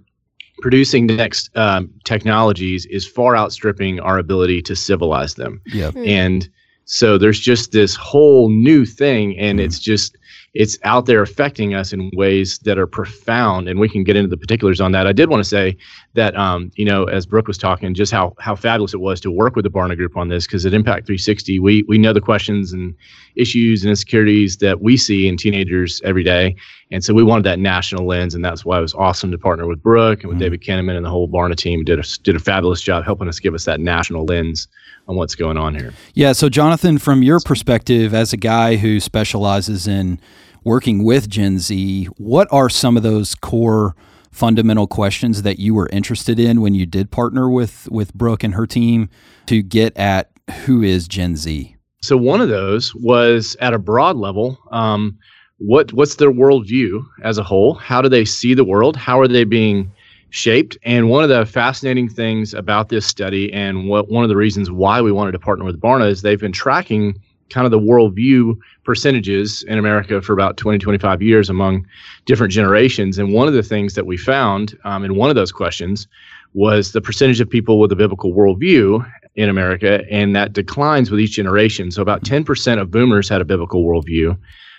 producing 0.62 1.08
next 1.08 1.50
um, 1.58 1.90
technologies 2.06 2.86
is 2.86 3.08
far 3.08 3.36
outstripping 3.36 4.00
our 4.00 4.18
ability 4.20 4.62
to 4.62 4.76
civilize 4.76 5.34
them 5.34 5.60
Yeah. 5.66 5.90
Mm. 5.92 6.08
and 6.08 6.50
so 6.86 7.18
there's 7.18 7.40
just 7.40 7.72
this 7.72 7.96
whole 7.96 8.50
new 8.50 8.86
thing 8.86 9.38
and 9.40 9.60
Mhm. 9.60 9.64
it's 9.64 9.80
just 9.80 10.16
it's 10.54 10.78
out 10.84 11.08
there 11.08 11.22
affecting 11.22 11.74
us 11.74 11.94
in 11.94 12.12
ways 12.14 12.60
that 12.60 12.78
are 12.78 12.86
profound 12.86 13.68
and 13.68 13.80
we 13.80 13.90
can 13.90 14.04
get 14.04 14.16
into 14.16 14.30
the 14.30 14.38
particulars 14.38 14.80
on 14.80 14.92
that. 14.92 15.08
I 15.08 15.12
did 15.12 15.30
want 15.30 15.44
to 15.44 15.50
say 15.50 15.76
that 16.14 16.36
um, 16.36 16.72
you 16.76 16.86
know 16.86 17.06
as 17.06 17.26
brooke 17.26 17.48
was 17.48 17.58
talking 17.58 17.94
just 17.94 18.12
how 18.12 18.36
how 18.40 18.56
fabulous 18.56 18.94
it 18.94 19.00
was 19.00 19.20
to 19.22 19.32
work 19.32 19.56
with 19.56 19.64
the 19.64 19.72
barna 19.72 19.96
group 19.96 20.16
on 20.16 20.30
this 20.30 20.46
because 20.46 20.66
at 20.66 20.74
impact 20.74 21.08
360 21.08 21.60
we 21.60 21.84
we 21.88 21.98
know 21.98 22.14
the 22.14 22.22
questions 22.22 22.72
and 22.74 22.96
issues 23.36 23.84
and 23.84 23.90
insecurities 23.90 24.58
that 24.58 24.82
we 24.82 24.96
see 24.96 25.28
in 25.28 25.38
teenagers 25.38 26.02
every 26.04 26.24
day 26.24 26.56
and 26.94 27.04
so 27.04 27.14
we 27.14 27.24
wanted 27.24 27.44
that 27.44 27.60
national 27.60 28.06
lens 28.06 28.36
and 28.36 28.46
that's 28.46 28.64
why 28.64 28.78
it 28.78 28.82
was 28.82 28.94
awesome 28.94 29.32
to 29.32 29.38
partner 29.38 29.68
with 29.68 29.82
brooke 29.84 30.22
and 30.24 30.30
with 30.30 30.38
Mhm. 30.38 30.42
david 30.42 30.62
kinnaman 30.62 30.96
and 30.96 31.04
the 31.06 31.10
whole 31.10 31.28
barna 31.28 31.56
team 31.56 31.84
did 31.84 32.00
a, 32.00 32.04
did 32.24 32.36
a 32.36 32.40
fabulous 32.40 32.82
job 32.82 33.04
helping 33.04 33.28
us 33.28 33.40
give 33.40 33.54
us 33.54 33.66
that 33.66 33.80
national 33.82 34.26
lens 34.26 34.68
on 35.08 35.16
what's 35.18 35.36
going 35.36 35.58
on 35.58 35.76
here 35.76 35.92
Yeah. 36.14 36.32
So, 36.32 36.48
Jonathan, 36.48 36.98
from 36.98 37.24
your 37.24 37.40
perspective 37.42 38.14
as 38.14 38.32
a 38.32 38.38
guy 38.38 38.78
who 38.78 39.00
specializes 39.02 39.86
in 39.88 40.18
working 40.64 41.04
with 41.04 41.28
Gen 41.28 41.60
Z, 41.60 42.06
what 42.18 42.48
are 42.52 42.70
some 42.70 42.96
of 42.96 43.04
those 43.04 43.36
core 43.36 43.96
fundamental 44.32 44.88
questions 44.88 45.42
that 45.42 45.60
you 45.60 45.74
were 45.76 45.90
interested 45.92 46.40
in 46.40 46.62
when 46.62 46.74
you 46.74 46.86
did 46.86 47.12
partner 47.12 47.50
with 47.50 47.88
with 47.92 48.14
Brooke 48.14 48.44
and 48.46 48.54
her 48.54 48.66
team 48.66 49.10
to 49.48 49.62
get 49.62 49.96
at 49.98 50.30
who 50.66 50.82
is 50.82 51.08
Gen 51.10 51.36
Z? 51.36 51.76
So 52.02 52.16
one 52.18 52.40
of 52.42 52.48
those 52.50 52.94
was 52.96 53.56
at 53.60 53.74
a 53.74 53.80
broad 53.80 54.16
level. 54.18 54.58
Um, 54.72 55.18
what 55.66 55.94
what's 55.94 56.16
their 56.16 56.32
worldview 56.32 57.06
as 57.24 57.38
a 57.38 57.44
whole? 57.44 57.74
How 57.74 58.02
do 58.02 58.10
they 58.10 58.26
see 58.26 58.54
the 58.54 58.66
world? 58.66 58.98
How 58.98 59.20
are 59.20 59.30
they 59.30 59.46
being 59.46 59.90
shaped? 60.30 60.78
And 60.84 61.10
one 61.10 61.24
of 61.24 61.30
the 61.30 61.46
fascinating 61.46 62.10
things 62.10 62.54
about 62.54 62.90
this 62.90 63.06
study, 63.06 63.52
and 63.54 63.88
what 63.88 64.10
one 64.10 64.26
of 64.26 64.30
the 64.30 64.36
reasons 64.36 64.70
why 64.70 65.02
we 65.02 65.12
wanted 65.12 65.32
to 65.32 65.40
partner 65.40 65.64
with 65.64 65.80
Barna, 65.80 66.10
is 66.10 66.22
they've 66.22 66.40
been 66.40 66.52
tracking 66.52 67.18
kind 67.50 67.66
of 67.66 67.72
the 67.72 67.80
worldview 67.80 68.58
percentages 68.84 69.64
in 69.64 69.78
America 69.78 70.22
for 70.22 70.34
about 70.34 70.58
20, 70.58 70.80
25 70.80 71.22
years 71.22 71.50
among 71.50 71.86
different 72.26 72.52
generations. 72.52 73.18
And 73.18 73.32
one 73.32 73.48
of 73.48 73.54
the 73.54 73.64
things 73.64 73.94
that 73.94 74.06
we 74.06 74.18
found 74.18 74.78
um, 74.84 75.06
in 75.06 75.16
one 75.16 75.30
of 75.30 75.36
those 75.36 75.52
questions 75.52 76.08
was 76.54 76.92
the 76.92 77.02
percentage 77.02 77.40
of 77.40 77.50
people 77.50 77.80
with 77.80 77.92
a 77.92 77.96
biblical 77.96 78.34
worldview 78.34 79.10
in 79.36 79.50
America, 79.50 80.04
and 80.12 80.36
that 80.36 80.52
declines 80.52 81.10
with 81.10 81.22
each 81.22 81.32
generation. 81.32 81.90
So 81.90 82.02
about 82.02 82.24
10% 82.24 82.82
of 82.82 82.92
boomers 82.92 83.30
had 83.30 83.40
a 83.40 83.46
biblical 83.46 83.86
worldview. 83.86 84.38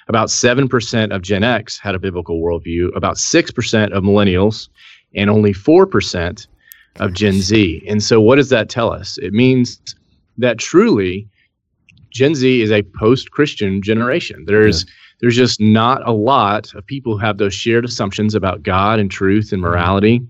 About 0.08 0.28
7% 0.28 1.14
of 1.14 1.22
Gen 1.22 1.44
X 1.44 1.78
had 1.78 1.94
a 1.94 1.98
biblical 1.98 2.40
worldview, 2.40 2.94
about 2.94 3.16
6% 3.16 3.92
of 3.92 4.04
millennials, 4.04 4.68
and 5.14 5.30
only 5.30 5.52
4% 5.52 6.46
of 7.00 7.12
Gen 7.12 7.40
Z. 7.40 7.82
And 7.88 8.02
so, 8.02 8.20
what 8.20 8.36
does 8.36 8.50
that 8.50 8.68
tell 8.68 8.92
us? 8.92 9.18
It 9.18 9.32
means 9.32 9.80
that 10.38 10.58
truly 10.58 11.28
Gen 12.10 12.34
Z 12.34 12.60
is 12.60 12.70
a 12.70 12.82
post 12.82 13.30
Christian 13.30 13.82
generation. 13.82 14.44
There's 14.46 14.84
yeah. 14.84 14.90
there's 15.20 15.36
just 15.36 15.60
not 15.60 16.06
a 16.06 16.12
lot 16.12 16.72
of 16.74 16.86
people 16.86 17.14
who 17.14 17.18
have 17.18 17.38
those 17.38 17.54
shared 17.54 17.84
assumptions 17.84 18.34
about 18.34 18.62
God 18.62 18.98
and 18.98 19.10
truth 19.10 19.52
and 19.52 19.60
morality 19.60 20.22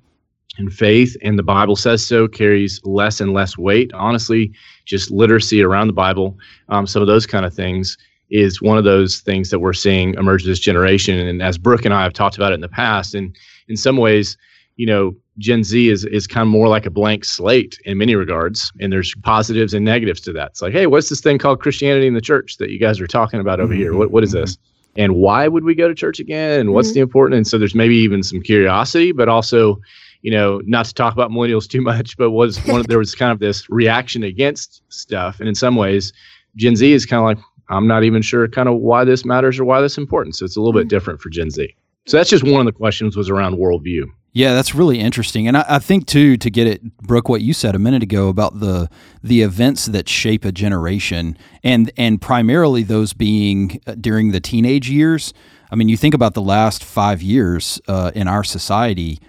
and 0.57 0.73
faith, 0.73 1.17
and 1.23 1.39
the 1.39 1.43
Bible 1.43 1.77
says 1.77 2.07
so, 2.07 2.29
carries 2.29 2.81
less 2.85 3.21
and 3.21 3.33
less 3.33 3.59
weight. 3.59 3.93
Honestly, 3.93 4.53
just 4.85 5.11
literacy 5.11 5.63
around 5.63 5.89
the 5.89 5.93
Bible, 5.93 6.39
um, 6.69 6.87
some 6.87 7.03
of 7.03 7.09
those 7.09 7.27
kind 7.27 7.45
of 7.45 7.53
things 7.53 7.99
is 8.31 8.63
one 8.63 8.79
of 8.79 8.85
those 8.85 9.21
things 9.21 9.51
that 9.51 9.61
we're 9.61 9.73
seeing 9.73 10.15
emerge 10.15 10.45
this 10.45 10.59
generation. 10.59 11.19
And 11.19 11.43
as 11.43 11.59
Brooke 11.59 11.85
and 11.85 11.95
I 11.95 12.03
have 12.03 12.13
talked 12.13 12.37
about 12.37 12.53
it 12.53 12.57
in 12.57 12.61
the 12.61 12.69
past, 12.69 13.15
and 13.15 13.37
in 13.69 13.77
some 13.77 13.97
ways, 13.97 14.37
you 14.77 14.87
know, 14.87 15.15
Gen 15.39 15.65
Z 15.65 15.89
is 15.89 16.05
is 16.05 16.27
kind 16.27 16.43
of 16.43 16.49
more 16.49 16.69
like 16.69 16.87
a 16.87 16.91
blank 16.91 17.25
slate 17.25 17.79
in 17.85 17.99
many 17.99 18.15
regards, 18.15 18.73
and 18.81 18.93
there's 18.93 19.15
positives 19.23 19.75
and 19.75 19.85
negatives 19.85 20.21
to 20.23 20.33
that. 20.33 20.51
It's 20.51 20.63
like, 20.63 20.73
hey, 20.73 20.87
what's 20.87 21.09
this 21.09 21.21
thing 21.21 21.39
called 21.39 21.61
Christianity 21.61 22.07
in 22.07 22.15
the 22.15 22.21
church 22.21 22.57
that 22.59 22.71
you 22.71 22.79
guys 22.79 23.01
are 23.01 23.07
talking 23.07 23.41
about 23.41 23.61
over 23.61 23.73
mm-hmm. 23.73 23.83
here? 23.83 23.97
What 23.97 24.11
what 24.11 24.25
is 24.25 24.33
this? 24.33 24.59
And 24.97 25.17
why 25.17 25.49
would 25.49 25.65
we 25.65 25.75
go 25.75 25.89
to 25.89 25.95
church 25.95 26.21
again? 26.21 26.61
And 26.61 26.73
what's 26.73 26.89
mm-hmm. 26.89 26.95
the 26.95 27.01
important? 27.01 27.37
And 27.37 27.47
so 27.47 27.59
there's 27.59 27.75
maybe 27.75 27.97
even 27.97 28.23
some 28.23 28.41
curiosity, 28.41 29.11
but 29.11 29.29
also, 29.29 29.81
you 30.23 30.31
know, 30.31 30.61
not 30.67 30.87
to 30.87 30.95
talk 30.95 31.13
about 31.13 31.31
millennials 31.33 31.69
too 31.69 31.81
much, 31.81 32.17
but 32.17 32.31
was 32.31 32.65
one 32.67 32.79
of, 32.79 32.87
there 32.87 32.99
was 32.99 33.13
kind 33.13 33.33
of 33.33 33.41
this 33.41 33.69
reaction 33.69 34.23
against 34.23 34.83
stuff, 34.89 35.41
and 35.41 35.49
in 35.49 35.55
some 35.57 35.75
ways, 35.75 36.13
Gen 36.55 36.77
Z 36.77 36.93
is 36.93 37.07
kind 37.07 37.19
of 37.19 37.25
like, 37.25 37.45
I'm 37.69 37.87
not 37.87 38.05
even 38.05 38.23
sure 38.23 38.47
kind 38.49 38.69
of 38.69 38.77
why 38.77 39.05
this 39.05 39.25
matters 39.25 39.59
or 39.59 39.65
why 39.65 39.81
this 39.81 39.93
is 39.93 39.99
important. 39.99 40.37
So 40.37 40.45
it's 40.45 40.57
a 40.57 40.61
little 40.61 40.79
bit 40.79 40.89
different 40.89 41.21
for 41.21 41.31
Gen 41.31 41.51
Z. 41.51 41.75
So 42.07 42.17
that's 42.17 42.29
just 42.29 42.45
one 42.45 42.61
of 42.61 42.67
the 42.67 42.73
questions 42.73 43.17
was 43.17 43.31
around 43.31 43.57
worldview. 43.57 44.05
Yeah, 44.35 44.53
that's 44.53 44.75
really 44.75 44.99
interesting, 44.99 45.47
and 45.47 45.57
I, 45.57 45.65
I, 45.69 45.79
think 45.79 46.07
too 46.07 46.37
to 46.39 46.51
get 46.51 46.67
it, 46.67 46.83
Brooke, 46.99 47.29
what 47.29 47.41
you 47.41 47.53
said 47.55 47.77
a 47.77 47.79
minute 47.79 48.03
ago 48.03 48.29
about 48.29 48.59
the 48.59 48.91
the 49.23 49.43
events 49.43 49.87
that 49.87 50.09
shape 50.09 50.45
a 50.45 50.51
generation, 50.51 51.39
and 51.63 51.93
and 51.97 52.21
primarily 52.21 52.83
those 52.83 53.13
being 53.13 53.81
uh, 53.87 53.95
during 53.95 54.33
the 54.33 54.41
teenage 54.41 54.91
years. 54.91 55.33
I 55.71 55.77
mean, 55.77 55.89
you 55.89 55.97
think 55.97 56.15
about 56.15 56.35
the 56.35 56.43
last 56.43 56.83
five 56.83 57.23
years 57.23 57.81
uh, 57.87 58.11
in 58.17 58.27
our 58.27 58.43
society. 58.43 59.21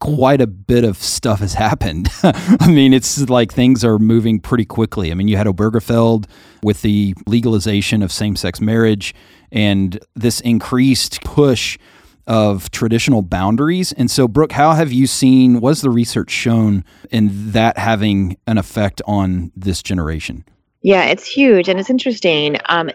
Quite 0.00 0.40
a 0.40 0.46
bit 0.46 0.84
of 0.84 0.98
stuff 0.98 1.40
has 1.40 1.54
happened. 1.66 2.08
I 2.22 2.68
mean, 2.68 2.92
it's 2.92 3.28
like 3.28 3.52
things 3.52 3.84
are 3.84 3.98
moving 3.98 4.40
pretty 4.40 4.64
quickly. 4.64 5.10
I 5.10 5.14
mean, 5.14 5.28
you 5.28 5.36
had 5.36 5.46
Obergefell 5.46 6.26
with 6.62 6.82
the 6.82 7.14
legalization 7.26 8.02
of 8.02 8.12
same 8.12 8.36
sex 8.36 8.60
marriage 8.60 9.14
and 9.50 9.98
this 10.14 10.40
increased 10.40 11.22
push 11.22 11.78
of 12.26 12.70
traditional 12.70 13.22
boundaries. 13.22 13.92
And 13.92 14.10
so, 14.10 14.28
Brooke, 14.28 14.52
how 14.52 14.74
have 14.74 14.92
you 14.92 15.06
seen, 15.06 15.60
was 15.60 15.80
the 15.80 15.90
research 15.90 16.30
shown 16.30 16.84
in 17.10 17.52
that 17.52 17.78
having 17.78 18.36
an 18.46 18.58
effect 18.58 19.00
on 19.06 19.50
this 19.56 19.82
generation? 19.82 20.44
Yeah, 20.82 21.06
it's 21.06 21.26
huge 21.26 21.68
and 21.68 21.80
it's 21.80 21.90
interesting. 21.90 22.56
Um, 22.66 22.90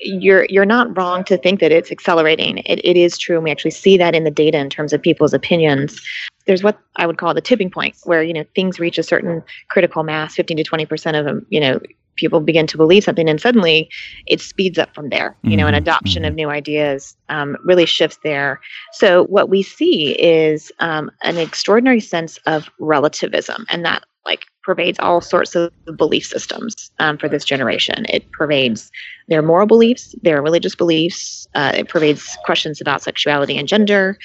you're 0.00 0.46
you're 0.48 0.64
not 0.64 0.96
wrong 0.96 1.22
to 1.24 1.36
think 1.36 1.60
that 1.60 1.70
it's 1.70 1.92
accelerating. 1.92 2.58
It, 2.58 2.80
it 2.84 2.96
is 2.96 3.16
true, 3.16 3.36
and 3.36 3.44
we 3.44 3.50
actually 3.52 3.70
see 3.70 3.96
that 3.96 4.14
in 4.14 4.24
the 4.24 4.30
data 4.30 4.58
in 4.58 4.68
terms 4.68 4.92
of 4.92 5.00
people's 5.00 5.32
opinions. 5.32 6.00
There's 6.48 6.64
what 6.64 6.76
I 6.96 7.06
would 7.06 7.18
call 7.18 7.32
the 7.32 7.40
tipping 7.40 7.70
point, 7.70 7.94
where 8.02 8.24
you 8.24 8.32
know 8.32 8.44
things 8.56 8.80
reach 8.80 8.98
a 8.98 9.04
certain 9.04 9.44
critical 9.70 10.02
mass. 10.02 10.34
Fifteen 10.34 10.56
to 10.56 10.64
twenty 10.64 10.86
percent 10.86 11.16
of 11.16 11.24
them, 11.24 11.46
you 11.50 11.60
know, 11.60 11.78
people 12.18 12.40
begin 12.40 12.66
to 12.66 12.76
believe 12.76 13.04
something 13.04 13.28
and 13.28 13.40
suddenly 13.40 13.88
it 14.26 14.40
speeds 14.40 14.76
up 14.76 14.92
from 14.94 15.08
there 15.08 15.36
you 15.42 15.56
know 15.56 15.66
an 15.66 15.72
mm-hmm. 15.72 15.78
adoption 15.78 16.22
mm-hmm. 16.22 16.30
of 16.30 16.34
new 16.34 16.50
ideas 16.50 17.16
um, 17.28 17.56
really 17.64 17.86
shifts 17.86 18.18
there 18.22 18.60
so 18.92 19.24
what 19.26 19.48
we 19.48 19.62
see 19.62 20.18
is 20.20 20.70
um, 20.80 21.10
an 21.22 21.38
extraordinary 21.38 22.00
sense 22.00 22.38
of 22.46 22.68
relativism 22.78 23.64
and 23.70 23.84
that 23.84 24.02
like 24.26 24.46
pervades 24.68 24.98
all 25.00 25.22
sorts 25.22 25.54
of 25.54 25.72
belief 25.96 26.26
systems 26.26 26.90
um, 26.98 27.16
for 27.16 27.26
this 27.26 27.42
generation. 27.42 28.04
It 28.10 28.30
pervades 28.32 28.90
their 29.28 29.40
moral 29.40 29.66
beliefs 29.66 30.14
their 30.22 30.42
religious 30.42 30.74
beliefs 30.74 31.48
uh, 31.54 31.72
it 31.74 31.88
pervades 31.88 32.36
questions 32.44 32.78
about 32.78 33.00
sexuality 33.00 33.56
and 33.56 33.66
gender 33.66 34.18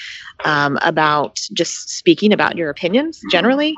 um, 0.43 0.77
about 0.81 1.39
just 1.53 1.89
speaking 1.89 2.33
about 2.33 2.57
your 2.57 2.69
opinions 2.69 3.21
generally. 3.31 3.73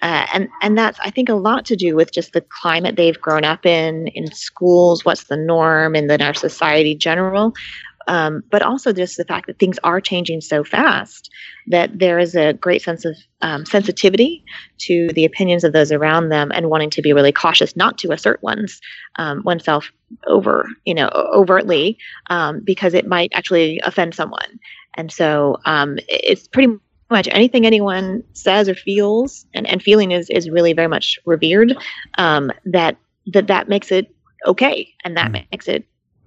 Uh, 0.00 0.26
and 0.32 0.48
and 0.62 0.78
that's 0.78 0.98
I 1.00 1.10
think 1.10 1.28
a 1.28 1.34
lot 1.34 1.66
to 1.66 1.76
do 1.76 1.94
with 1.96 2.12
just 2.12 2.32
the 2.32 2.40
climate 2.40 2.96
they've 2.96 3.20
grown 3.20 3.44
up 3.44 3.66
in 3.66 4.06
in 4.08 4.32
schools, 4.32 5.04
what's 5.04 5.24
the 5.24 5.36
norm, 5.36 5.94
and 5.94 6.08
then 6.08 6.22
our 6.22 6.34
society 6.34 6.94
general. 6.94 7.52
Um, 8.08 8.44
but 8.50 8.62
also 8.62 8.92
just 8.92 9.16
the 9.16 9.24
fact 9.24 9.48
that 9.48 9.58
things 9.58 9.78
are 9.82 10.00
changing 10.00 10.40
so 10.40 10.62
fast 10.62 11.28
that 11.66 11.98
there 11.98 12.20
is 12.20 12.36
a 12.36 12.52
great 12.52 12.82
sense 12.82 13.04
of 13.04 13.16
um, 13.40 13.66
sensitivity 13.66 14.44
to 14.78 15.08
the 15.14 15.24
opinions 15.24 15.64
of 15.64 15.72
those 15.72 15.90
around 15.90 16.28
them 16.28 16.52
and 16.54 16.70
wanting 16.70 16.90
to 16.90 17.02
be 17.02 17.12
really 17.12 17.32
cautious 17.32 17.74
not 17.74 17.98
to 17.98 18.12
assert 18.12 18.40
one's 18.42 18.80
um, 19.16 19.42
oneself 19.44 19.90
over 20.28 20.68
you 20.84 20.94
know 20.94 21.08
overtly 21.34 21.98
um, 22.30 22.60
because 22.64 22.94
it 22.94 23.08
might 23.08 23.32
actually 23.34 23.80
offend 23.84 24.14
someone 24.14 24.60
and 24.96 25.12
so 25.12 25.58
um, 25.64 25.98
it's 26.08 26.48
pretty 26.48 26.78
much 27.10 27.28
anything 27.30 27.66
anyone 27.66 28.24
says 28.32 28.68
or 28.68 28.74
feels, 28.74 29.46
and, 29.54 29.66
and 29.66 29.82
feeling 29.82 30.10
is, 30.10 30.28
is 30.30 30.50
really 30.50 30.72
very 30.72 30.88
much 30.88 31.18
revered, 31.24 31.76
um, 32.18 32.50
that, 32.64 32.96
that 33.32 33.46
that 33.46 33.68
makes 33.68 33.92
it 33.92 34.12
okay 34.46 34.92
and 35.04 35.16
that 35.16 35.30
mm. 35.30 35.46
makes 35.50 35.68
it 35.68 35.84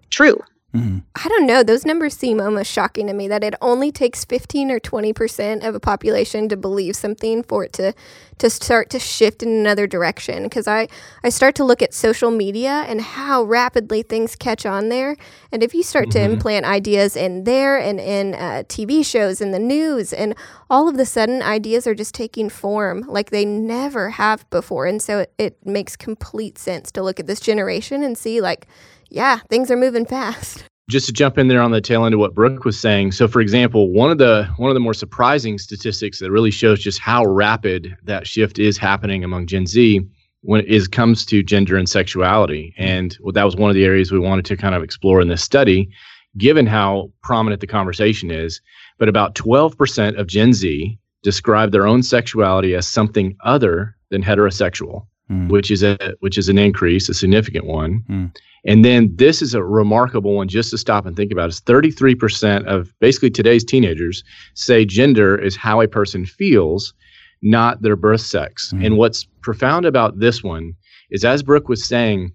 true. 0.10 0.40
Mm-hmm. 0.74 1.00
I 1.16 1.28
don't 1.28 1.48
know. 1.48 1.64
Those 1.64 1.84
numbers 1.84 2.16
seem 2.16 2.40
almost 2.40 2.72
shocking 2.72 3.08
to 3.08 3.14
me 3.14 3.28
that 3.28 3.44
it 3.44 3.56
only 3.60 3.92
takes 3.92 4.24
15 4.24 4.70
or 4.70 4.80
20% 4.80 5.68
of 5.68 5.74
a 5.74 5.80
population 5.80 6.48
to 6.48 6.56
believe 6.56 6.96
something 6.96 7.42
for 7.44 7.64
it 7.64 7.74
to 7.74 7.94
to 8.38 8.50
start 8.50 8.90
to 8.90 9.00
shift 9.00 9.44
in 9.44 9.50
another 9.50 9.86
direction 9.86 10.44
because 10.44 10.68
I 10.68 10.88
I 11.24 11.30
start 11.30 11.56
to 11.56 11.64
look 11.64 11.82
at 11.82 11.94
social 11.94 12.32
media 12.32 12.86
and 12.88 13.02
how 13.02 13.44
rapidly 13.44 14.04
things 14.04 14.36
catch 14.36 14.66
on 14.66 14.90
there. 14.90 15.18
And 15.52 15.64
if 15.64 15.74
you 15.74 15.84
start 15.84 16.10
mm-hmm. 16.10 16.26
to 16.26 16.32
implant 16.34 16.66
ideas 16.66 17.16
in 17.16 17.44
there 17.46 17.78
and 17.78 18.00
in 18.00 18.36
uh, 18.36 18.64
TV 18.68 19.04
shows 19.04 19.42
and 19.42 19.54
the 19.54 19.60
news 19.60 20.14
and 20.14 20.36
all 20.70 20.88
of 20.88 20.98
the 20.98 21.06
sudden 21.06 21.42
ideas 21.42 21.88
are 21.88 21.96
just 21.96 22.14
taking 22.14 22.48
form 22.48 23.02
like 23.08 23.32
they 23.32 23.44
never 23.44 24.12
have 24.12 24.50
before. 24.52 24.86
And 24.86 25.02
so 25.02 25.20
it, 25.20 25.34
it 25.38 25.66
makes 25.66 25.96
complete 25.96 26.58
sense 26.60 26.92
to 26.92 27.02
look 27.02 27.20
at 27.20 27.28
this 27.28 27.40
generation 27.40 28.04
and 28.04 28.18
see 28.18 28.40
like 28.40 28.68
yeah, 29.10 29.40
things 29.50 29.70
are 29.72 29.78
moving 29.78 30.06
fast. 30.06 30.64
Just 30.90 31.06
to 31.06 31.14
jump 31.14 31.38
in 31.38 31.50
there 31.50 31.62
on 31.62 31.70
the 31.70 31.82
tail 31.82 32.04
end 32.04 32.16
of 32.16 32.20
what 32.20 32.34
Brooke 32.34 32.66
was 32.66 32.80
saying. 32.80 33.12
So, 33.12 33.28
for 33.28 33.42
example, 33.42 33.92
one 33.94 34.10
of 34.10 34.18
the 34.18 34.50
one 34.58 34.72
of 34.72 34.74
the 34.74 34.80
more 34.80 34.96
surprising 34.96 35.60
statistics 35.60 36.20
that 36.20 36.32
really 36.32 36.50
shows 36.50 36.82
just 36.82 37.00
how 37.00 37.26
rapid 37.26 37.96
that 38.06 38.26
shift 38.26 38.58
is 38.58 38.76
happening 38.76 39.24
among 39.24 39.46
Gen 39.46 39.68
Z 39.68 40.02
when 40.42 40.62
it 40.62 40.68
is 40.68 40.88
comes 40.88 41.26
to 41.28 41.44
gender 41.44 41.78
and 41.78 41.88
sexuality. 41.88 42.74
Mm-hmm. 42.80 42.90
And 42.90 43.18
well, 43.22 43.34
that 43.34 43.44
was 43.44 43.56
one 43.56 43.70
of 43.70 43.76
the 43.76 43.86
areas 43.86 44.12
we 44.12 44.20
wanted 44.20 44.46
to 44.46 44.58
kind 44.58 44.74
of 44.74 44.84
explore 44.84 45.22
in 45.22 45.28
this 45.28 45.44
study, 45.44 45.90
given 46.38 46.66
how 46.66 47.12
prominent 47.22 47.62
the 47.62 47.68
conversation 47.68 48.32
is. 48.32 48.62
But 48.98 49.10
about 49.10 49.36
12% 49.36 50.20
of 50.20 50.28
Gen 50.28 50.54
Z 50.54 50.98
describe 51.24 51.72
their 51.72 51.88
own 51.88 52.04
sexuality 52.04 52.76
as 52.76 52.88
something 52.88 53.36
other 53.44 53.96
than 54.10 54.24
heterosexual, 54.24 55.06
mm. 55.30 55.50
which 55.50 55.72
is 55.72 55.84
a 55.84 55.98
which 56.20 56.38
is 56.38 56.50
an 56.50 56.58
increase, 56.58 57.10
a 57.10 57.14
significant 57.14 57.66
one. 57.66 58.04
Mm. 58.10 58.36
And 58.66 58.84
then 58.84 59.16
this 59.16 59.42
is 59.42 59.54
a 59.54 59.64
remarkable 59.64 60.34
one 60.34 60.48
just 60.48 60.72
to 60.72 60.78
stop 60.78 61.06
and 61.06 61.16
think 61.16 61.32
about 61.32 61.50
is 61.50 61.62
33% 61.62 62.66
of 62.66 62.94
basically 63.00 63.30
today's 63.30 63.64
teenagers 63.64 64.24
say 64.54 64.84
gender 64.84 65.38
is 65.38 65.56
how 65.56 65.80
a 65.80 65.88
person 65.88 66.26
feels, 66.26 66.94
not 67.42 67.82
their 67.82 67.96
birth 67.96 68.22
sex. 68.22 68.74
Mm-hmm. 68.74 68.86
And 68.86 68.98
what's 68.98 69.26
profound 69.42 69.86
about 69.86 70.20
this 70.20 70.44
one 70.44 70.74
is 71.10 71.24
as 71.24 71.42
Brooke 71.42 71.70
was 71.70 71.88
saying, 71.88 72.34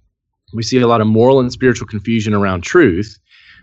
we 0.55 0.63
see 0.63 0.79
a 0.79 0.87
lot 0.87 1.01
of 1.01 1.07
moral 1.07 1.41
and 1.41 1.53
spiritual 1.53 1.87
confusion 1.87 2.33
around 2.33 2.63
truth, 2.63 3.19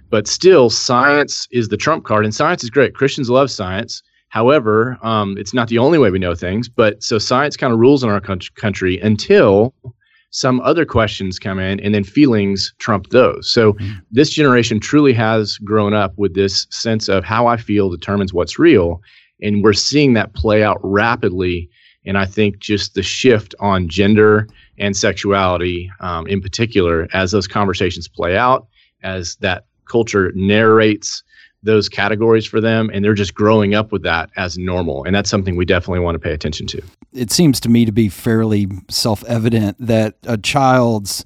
but 0.10 0.28
still 0.28 0.70
science 0.70 1.48
is 1.52 1.70
the 1.70 1.78
trump 1.78 2.06
card 2.06 2.26
and 2.26 2.36
science 2.36 2.64
is 2.64 2.70
great. 2.70 2.94
Christians 2.94 3.30
love 3.30 3.50
science. 3.50 4.04
However, 4.32 4.98
um, 5.04 5.38
it's 5.38 5.54
not 5.54 5.68
the 5.68 5.78
only 5.78 6.00
way 6.00 6.10
we 6.10 6.18
know 6.18 6.36
things, 6.36 6.70
but 6.70 7.04
so 7.04 7.20
science 7.20 7.58
kind 7.58 7.74
of 7.74 7.80
rules 7.80 8.02
in 8.02 8.10
our 8.10 8.22
country 8.22 8.98
until 9.00 9.74
some 10.30 10.62
other 10.62 10.86
questions 10.86 11.38
come 11.38 11.60
in 11.60 11.82
and 11.82 11.94
then 11.94 12.06
feelings 12.06 12.74
trump 12.80 13.10
those. 13.10 13.52
So 13.52 13.74
mm-hmm. 13.74 14.00
this 14.10 14.30
generation 14.30 14.80
truly 14.80 15.12
has 15.14 15.58
grown 15.58 15.94
up 15.94 16.14
with 16.16 16.34
this 16.34 16.66
sense 16.70 17.10
of 17.10 17.26
how 17.26 17.48
I 17.48 17.58
feel 17.58 17.90
determines 17.90 18.34
what's 18.34 18.58
real. 18.58 19.02
And 19.42 19.66
we're 19.66 19.74
seeing 19.74 20.14
that 20.14 20.34
play 20.34 20.64
out 20.64 20.80
rapidly. 20.82 21.70
And 22.06 22.18
I 22.18 22.26
think 22.26 22.60
just 22.60 22.94
the 22.94 23.04
shift 23.04 23.54
on 23.60 23.90
gender 23.90 24.48
and 24.78 24.96
sexuality 24.96 25.92
um, 26.00 26.26
in 26.28 26.40
particular, 26.40 27.10
as 27.12 27.32
those 27.32 27.50
conversations 27.50 28.08
play 28.08 28.38
out, 28.38 28.66
as 29.04 29.36
that 29.42 29.66
culture 29.90 30.32
narrates 30.36 31.22
those 31.64 31.88
categories 31.90 32.46
for 32.46 32.60
them 32.60 32.90
and 32.94 33.04
they're 33.06 33.14
just 33.14 33.34
growing 33.34 33.76
up 33.76 33.92
with 33.92 34.04
that 34.04 34.30
as 34.38 34.58
normal 34.58 35.04
and 35.04 35.16
that's 35.16 35.30
something 35.30 35.56
we 35.56 35.66
definitely 35.66 36.00
want 36.00 36.16
to 36.16 36.20
pay 36.20 36.34
attention 36.34 36.66
to 36.66 36.82
it 37.14 37.32
seems 37.32 37.60
to 37.60 37.70
me 37.70 37.86
to 37.86 37.92
be 37.92 38.10
fairly 38.10 38.68
self-evident 38.90 39.78
that 39.80 40.16
a 40.24 40.38
child's 40.38 41.24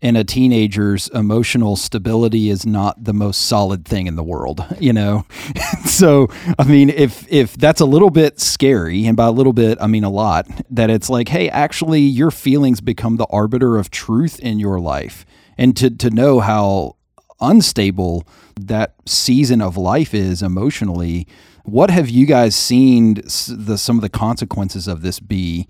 and 0.00 0.16
a 0.16 0.24
teenager's 0.24 1.08
emotional 1.08 1.76
stability 1.76 2.50
is 2.50 2.64
not 2.64 3.02
the 3.02 3.12
most 3.12 3.46
solid 3.46 3.84
thing 3.84 4.06
in 4.06 4.16
the 4.16 4.22
world, 4.22 4.64
you 4.80 4.92
know. 4.92 5.24
so, 5.84 6.28
I 6.58 6.64
mean, 6.64 6.90
if 6.90 7.30
if 7.30 7.56
that's 7.56 7.80
a 7.80 7.86
little 7.86 8.10
bit 8.10 8.40
scary, 8.40 9.06
and 9.06 9.16
by 9.16 9.26
a 9.26 9.32
little 9.32 9.52
bit 9.52 9.78
I 9.80 9.86
mean 9.86 10.04
a 10.04 10.10
lot, 10.10 10.46
that 10.70 10.90
it's 10.90 11.10
like, 11.10 11.28
hey, 11.28 11.48
actually, 11.50 12.00
your 12.00 12.30
feelings 12.30 12.80
become 12.80 13.16
the 13.16 13.26
arbiter 13.26 13.76
of 13.76 13.90
truth 13.90 14.38
in 14.40 14.58
your 14.58 14.78
life, 14.78 15.26
and 15.56 15.76
to 15.76 15.90
to 15.90 16.10
know 16.10 16.40
how 16.40 16.96
unstable 17.40 18.26
that 18.60 18.94
season 19.06 19.60
of 19.60 19.76
life 19.76 20.14
is 20.14 20.42
emotionally. 20.42 21.26
What 21.64 21.90
have 21.90 22.08
you 22.08 22.26
guys 22.26 22.56
seen 22.56 23.14
the 23.14 23.76
some 23.76 23.96
of 23.96 24.02
the 24.02 24.08
consequences 24.08 24.88
of 24.88 25.02
this 25.02 25.20
be 25.20 25.68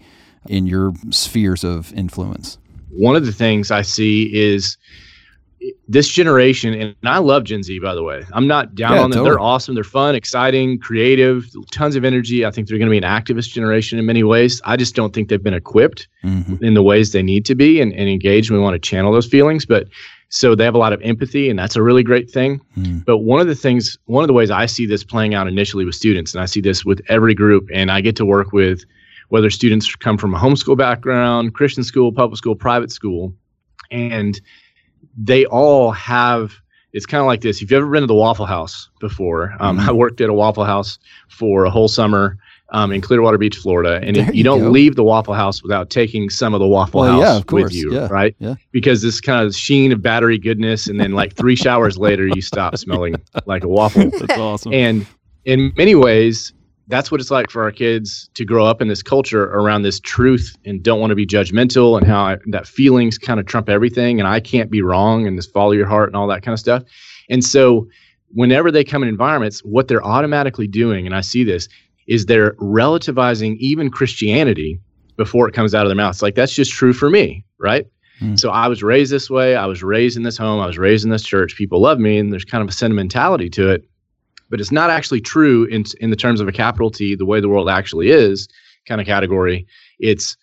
in 0.49 0.67
your 0.67 0.93
spheres 1.11 1.65
of 1.65 1.93
influence? 1.93 2.59
one 2.91 3.17
of 3.17 3.27
the 3.27 3.33
things 3.33 3.71
I 3.71 3.83
see 3.83 4.31
is 4.35 4.77
this 5.89 6.09
generation, 6.09 6.75
and 6.75 6.95
I 7.05 7.19
love 7.19 7.45
Gen 7.45 7.63
Z, 7.63 7.79
by 7.81 7.95
the 7.95 8.03
way. 8.03 8.23
I'm 8.33 8.47
not 8.47 8.75
down 8.75 8.93
yeah, 8.93 9.03
on 9.03 9.11
them. 9.11 9.19
Totally. 9.19 9.31
They're 9.31 9.41
awesome. 9.41 9.75
They're 9.75 9.85
fun, 9.85 10.15
exciting, 10.15 10.79
creative, 10.79 11.47
tons 11.73 11.97
of 11.97 12.05
energy. 12.05 12.45
I 12.45 12.51
think 12.51 12.69
they're 12.69 12.79
going 12.79 12.91
to 12.91 12.91
be 12.91 12.99
an 12.99 13.05
activist 13.05 13.51
generation 13.51 13.99
in 13.99 14.07
many 14.07 14.23
ways. 14.23 14.61
I 14.65 14.77
just 14.77 14.95
don't 14.95 15.13
think 15.15 15.29
they've 15.29 15.43
been 15.43 15.55
equipped 15.55 16.09
mm-hmm. 16.23 16.63
in 16.63 16.75
the 16.75 16.83
ways 16.83 17.13
they 17.13 17.23
need 17.23 17.45
to 17.47 17.55
be 17.55 17.81
and, 17.81 17.93
and 17.93 18.09
engaged. 18.09 18.51
We 18.51 18.59
want 18.59 18.75
to 18.75 18.79
channel 18.79 19.13
those 19.13 19.27
feelings, 19.27 19.67
but 19.67 19.89
so 20.31 20.55
they 20.55 20.65
have 20.65 20.75
a 20.75 20.79
lot 20.79 20.93
of 20.93 21.01
empathy, 21.03 21.49
and 21.49 21.59
that's 21.59 21.75
a 21.75 21.83
really 21.83 22.03
great 22.03 22.31
thing. 22.31 22.61
Mm. 22.77 23.05
But 23.05 23.19
one 23.19 23.41
of 23.41 23.47
the 23.47 23.55
things, 23.55 23.97
one 24.05 24.23
of 24.23 24.29
the 24.29 24.35
ways 24.35 24.51
I 24.51 24.67
see 24.67 24.85
this 24.85 25.03
playing 25.03 25.35
out 25.35 25.49
initially 25.49 25.87
with 25.87 25.95
students, 25.95 26.35
and 26.35 26.43
I 26.43 26.47
see 26.47 26.61
this 26.61 26.85
with 26.85 27.01
every 27.09 27.35
group, 27.35 27.69
and 27.73 27.91
I 27.91 28.03
get 28.03 28.15
to 28.17 28.27
work 28.27 28.53
with 28.53 28.85
whether 29.31 29.51
students 29.51 29.95
come 29.97 30.19
from 30.19 30.35
a 30.35 30.39
homeschool 30.39 30.77
background, 30.77 31.55
Christian 31.55 31.83
school, 31.83 32.13
public 32.13 32.37
school, 32.37 32.55
private 32.55 32.93
school, 32.93 33.35
and 33.91 34.41
they 35.19 35.45
all 35.47 35.91
have. 35.93 36.53
It's 36.95 37.05
kind 37.05 37.21
of 37.21 37.27
like 37.27 37.43
this. 37.43 37.57
If 37.57 37.71
you've 37.71 37.73
ever 37.73 37.91
been 37.91 38.01
to 38.01 38.07
the 38.07 38.15
Waffle 38.15 38.47
House 38.47 38.89
before, 38.99 39.55
um, 39.61 39.77
mm-hmm. 39.77 39.91
I 39.91 39.93
worked 39.93 40.23
at 40.23 40.31
a 40.31 40.33
Waffle 40.33 40.65
House 40.65 40.99
for 41.29 41.65
a 41.65 41.71
whole 41.71 41.89
summer 41.89 42.39
um, 42.71 42.93
in 42.93 43.01
Clearwater 43.01 43.39
Beach, 43.39 43.57
Florida, 43.57 44.01
and 44.03 44.17
you, 44.17 44.27
you, 44.33 44.45
don't 44.45 44.61
go. 44.61 44.71
leave 44.71 44.97
the 44.97 45.05
Waffle 45.05 45.35
House 45.35 45.63
without 45.63 45.91
taking 45.91 46.29
some 46.29 46.55
of 46.55 46.61
the 46.61 46.67
Waffle 46.67 47.01
well, 47.01 47.21
House 47.21 47.45
yeah, 47.47 47.55
with 47.55 47.73
you, 47.73 47.93
yeah. 47.93 48.09
right? 48.11 48.35
Yeah. 48.39 48.55
Because 48.73 49.03
this 49.03 49.21
kind 49.21 49.47
of 49.47 49.55
sheen 49.55 49.93
of 49.93 50.03
battery 50.03 50.39
goodness, 50.39 50.87
and 50.87 51.01
then 51.01 51.13
like 51.13 51.35
three 51.35 51.57
showers 51.57 51.99
later, 51.99 52.27
you 52.27 52.43
stop 52.43 52.77
smelling 52.77 53.17
like 53.47 53.65
a 53.65 53.69
waffle. 53.69 54.11
That's 54.11 54.39
awesome. 54.39 54.73
And 54.73 55.07
in 55.45 55.73
many 55.77 55.95
ways, 55.95 56.53
that's 56.89 57.11
what 57.11 57.21
it's 57.21 57.31
like 57.31 57.51
for 57.51 57.63
our 57.63 57.71
kids 57.71 58.31
to 58.35 58.45
grow 58.45 58.65
up 58.65 58.81
in 58.81 58.89
this 58.89 59.03
culture 59.03 59.45
around 59.45 59.83
this 59.83 60.01
truth 60.01 60.57
and 60.65 60.83
don't 60.83 61.01
want 61.01 61.11
to 61.11 61.15
be 61.15 61.27
judgmental 61.27 61.99
and 61.99 62.07
how 62.07 62.21
I, 62.21 62.37
that 62.47 62.67
feelings 62.67 63.19
kind 63.19 63.39
of 63.39 63.47
trump 63.47 63.69
everything 63.69 64.19
and 64.19 64.29
I 64.29 64.41
can't 64.41 64.71
be 64.71 64.81
wrong 64.81 65.27
and 65.27 65.37
this 65.37 65.47
follow 65.47 65.73
your 65.73 65.87
heart 65.87 66.09
and 66.09 66.17
all 66.17 66.27
that 66.29 66.43
kind 66.43 66.55
of 66.55 66.59
stuff. 66.59 66.83
And 67.29 67.45
so 67.45 67.87
whenever 68.31 68.71
they 68.71 68.85
come 68.85 69.03
in 69.03 69.09
environments, 69.09 69.61
what 69.61 69.89
they're 69.89 70.05
automatically 70.05 70.67
doing, 70.67 71.07
and 71.07 71.15
I 71.15 71.21
see 71.21 71.45
this, 71.45 71.69
is 72.07 72.25
they're 72.25 72.55
relativizing 72.55 73.57
even 73.59 73.91
Christianity 73.91 74.81
before 75.17 75.47
it 75.47 75.55
comes 75.55 75.75
out 75.75 75.85
of 75.85 75.91
their 75.91 75.97
mouth. 75.97 76.15
It's 76.15 76.23
like 76.23 76.35
that's 76.35 76.55
just 76.55 76.73
true 76.73 76.95
for 76.95 77.11
me, 77.11 77.45
right? 77.59 77.87
Mm. 78.21 78.39
So 78.39 78.51
I 78.51 78.67
was 78.67 78.83
raised 78.83 79.13
this 79.13 79.29
way. 79.29 79.57
I 79.57 79.67
was 79.67 79.83
raised 79.83 80.17
in 80.17 80.23
this 80.23 80.39
home. 80.39 80.61
I 80.61 80.67
was 80.67 80.79
raised 80.79 81.05
in 81.05 81.11
this 81.11 81.23
church. 81.23 81.55
People 81.57 81.83
love 81.83 81.99
me, 81.99 82.19
and 82.19 82.33
there's 82.33 82.47
kind 82.47 82.63
of 82.63 82.69
a 82.69 82.73
sentimentality 82.73 83.51
to 83.51 83.71
it 83.71 83.85
but 84.51 84.61
it's 84.61 84.73
not 84.73 84.91
actually 84.91 85.21
true 85.21 85.65
in 85.67 85.85
in 86.01 86.11
the 86.11 86.17
terms 86.17 86.41
of 86.41 86.49
a 86.49 86.53
capital 86.53 86.91
T, 86.91 87.15
the 87.15 87.27
way 87.27 87.41
the 87.41 87.49
world 87.49 87.69
actually 87.69 88.11
is 88.11 88.49
kind 88.87 89.01
of 89.01 89.07
category. 89.07 89.67
It's 89.99 90.37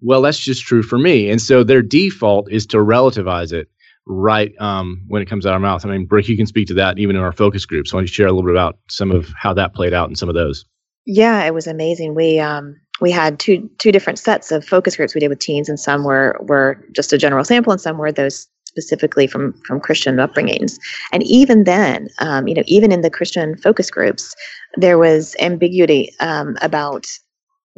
well, 0.00 0.22
that's 0.22 0.38
just 0.38 0.64
true 0.64 0.82
for 0.82 0.98
me, 0.98 1.30
and 1.30 1.40
so 1.40 1.64
their 1.64 1.82
default 1.82 2.50
is 2.52 2.66
to 2.66 2.78
relativize 2.78 3.52
it 3.52 3.68
right 4.06 4.52
um, 4.58 5.02
when 5.08 5.20
it 5.22 5.28
comes 5.28 5.44
out 5.44 5.50
of 5.50 5.54
our 5.54 5.60
mouth. 5.60 5.84
I 5.84 5.90
mean, 5.90 6.06
Brooke, 6.06 6.28
you 6.28 6.36
can 6.36 6.46
speak 6.46 6.66
to 6.68 6.74
that 6.74 6.98
even 6.98 7.16
in 7.16 7.22
our 7.22 7.32
focus 7.32 7.66
groups. 7.66 7.90
So 7.90 7.96
why 7.96 8.00
don't 8.00 8.08
you 8.08 8.14
share 8.14 8.26
a 8.26 8.32
little 8.32 8.48
bit 8.48 8.54
about 8.54 8.78
some 8.88 9.10
of 9.10 9.28
how 9.36 9.52
that 9.54 9.74
played 9.74 9.92
out 9.92 10.08
in 10.08 10.16
some 10.16 10.28
of 10.28 10.34
those? 10.34 10.64
Yeah, 11.04 11.44
it 11.44 11.54
was 11.54 11.66
amazing. 11.66 12.14
We 12.14 12.38
um, 12.38 12.76
we 13.00 13.10
had 13.10 13.38
two 13.38 13.68
two 13.78 13.92
different 13.92 14.18
sets 14.18 14.50
of 14.50 14.64
focus 14.64 14.96
groups 14.96 15.14
we 15.14 15.20
did 15.20 15.28
with 15.28 15.38
teens, 15.38 15.68
and 15.68 15.78
some 15.78 16.04
were 16.04 16.38
were 16.42 16.84
just 16.92 17.12
a 17.12 17.18
general 17.18 17.44
sample, 17.44 17.72
and 17.72 17.80
some 17.80 17.98
were 17.98 18.12
those 18.12 18.46
specifically 18.78 19.26
from 19.26 19.52
from 19.64 19.80
Christian 19.80 20.16
upbringings. 20.16 20.78
And 21.12 21.22
even 21.24 21.64
then, 21.64 22.08
um, 22.20 22.46
you 22.46 22.54
know, 22.54 22.62
even 22.66 22.92
in 22.92 23.00
the 23.00 23.10
Christian 23.10 23.56
focus 23.56 23.90
groups, 23.90 24.34
there 24.76 24.98
was 24.98 25.34
ambiguity 25.40 26.14
um, 26.20 26.56
about 26.62 27.06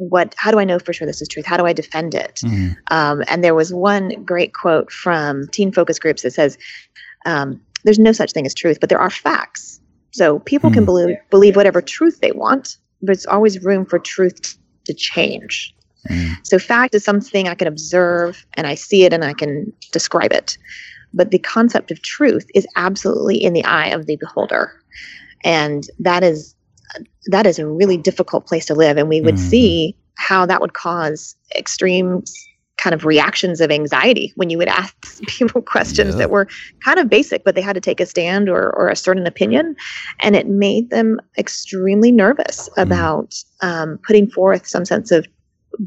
what 0.09 0.33
how 0.37 0.49
do 0.49 0.57
i 0.59 0.63
know 0.63 0.79
for 0.79 0.93
sure 0.93 1.05
this 1.05 1.21
is 1.21 1.27
truth 1.27 1.45
how 1.45 1.57
do 1.57 1.65
i 1.65 1.73
defend 1.73 2.15
it 2.15 2.39
mm-hmm. 2.43 2.71
um, 2.87 3.23
and 3.27 3.43
there 3.43 3.53
was 3.53 3.71
one 3.71 4.09
great 4.23 4.51
quote 4.53 4.91
from 4.91 5.47
teen 5.49 5.71
focus 5.71 5.99
groups 5.99 6.23
that 6.23 6.31
says 6.31 6.57
um, 7.27 7.61
there's 7.83 7.99
no 7.99 8.11
such 8.11 8.31
thing 8.31 8.47
as 8.47 8.55
truth 8.55 8.79
but 8.79 8.89
there 8.89 8.99
are 8.99 9.11
facts 9.11 9.79
so 10.11 10.39
people 10.39 10.71
mm-hmm. 10.71 10.79
can 10.79 10.85
believe 10.85 11.17
believe 11.29 11.55
whatever 11.55 11.81
truth 11.81 12.19
they 12.19 12.31
want 12.31 12.77
but 12.99 13.07
there's 13.07 13.27
always 13.27 13.63
room 13.63 13.85
for 13.85 13.99
truth 13.99 14.57
to 14.85 14.93
change 14.93 15.71
mm-hmm. 16.09 16.33
so 16.41 16.57
fact 16.57 16.95
is 16.95 17.03
something 17.03 17.47
i 17.47 17.53
can 17.53 17.67
observe 17.67 18.43
and 18.55 18.65
i 18.65 18.73
see 18.73 19.03
it 19.03 19.13
and 19.13 19.23
i 19.23 19.33
can 19.33 19.71
describe 19.91 20.33
it 20.33 20.57
but 21.13 21.31
the 21.31 21.39
concept 21.39 21.91
of 21.91 22.01
truth 22.01 22.45
is 22.53 22.67
absolutely 22.75 23.37
in 23.37 23.53
the 23.53 23.65
eye 23.65 23.87
of 23.87 24.05
the 24.05 24.17
beholder 24.17 24.71
and 25.43 25.87
that 25.99 26.23
is 26.23 26.55
that 27.27 27.45
is 27.45 27.57
a 27.57 27.67
really 27.67 27.97
difficult 27.97 28.45
place 28.45 28.65
to 28.65 28.73
live 28.73 28.97
and 28.97 29.09
we 29.09 29.21
would 29.21 29.35
mm-hmm. 29.35 29.49
see 29.49 29.95
how 30.17 30.45
that 30.45 30.61
would 30.61 30.73
cause 30.73 31.35
extreme 31.55 32.23
kind 32.81 32.95
of 32.95 33.05
reactions 33.05 33.61
of 33.61 33.69
anxiety 33.69 34.33
when 34.35 34.49
you 34.49 34.57
would 34.57 34.67
ask 34.67 34.95
people 35.27 35.61
questions 35.61 36.15
yeah. 36.15 36.19
that 36.19 36.29
were 36.31 36.47
kind 36.83 36.99
of 36.99 37.09
basic, 37.09 37.43
but 37.43 37.53
they 37.55 37.61
had 37.61 37.73
to 37.73 37.81
take 37.81 37.99
a 37.99 38.05
stand 38.05 38.49
or, 38.49 38.75
or 38.75 38.89
a 38.89 38.95
certain 38.95 39.27
opinion. 39.27 39.75
And 40.21 40.35
it 40.35 40.47
made 40.47 40.89
them 40.89 41.19
extremely 41.37 42.11
nervous 42.11 42.69
mm. 42.69 42.81
about 42.81 43.35
um, 43.61 43.99
putting 44.05 44.29
forth 44.29 44.67
some 44.67 44.85
sense 44.85 45.11
of 45.11 45.27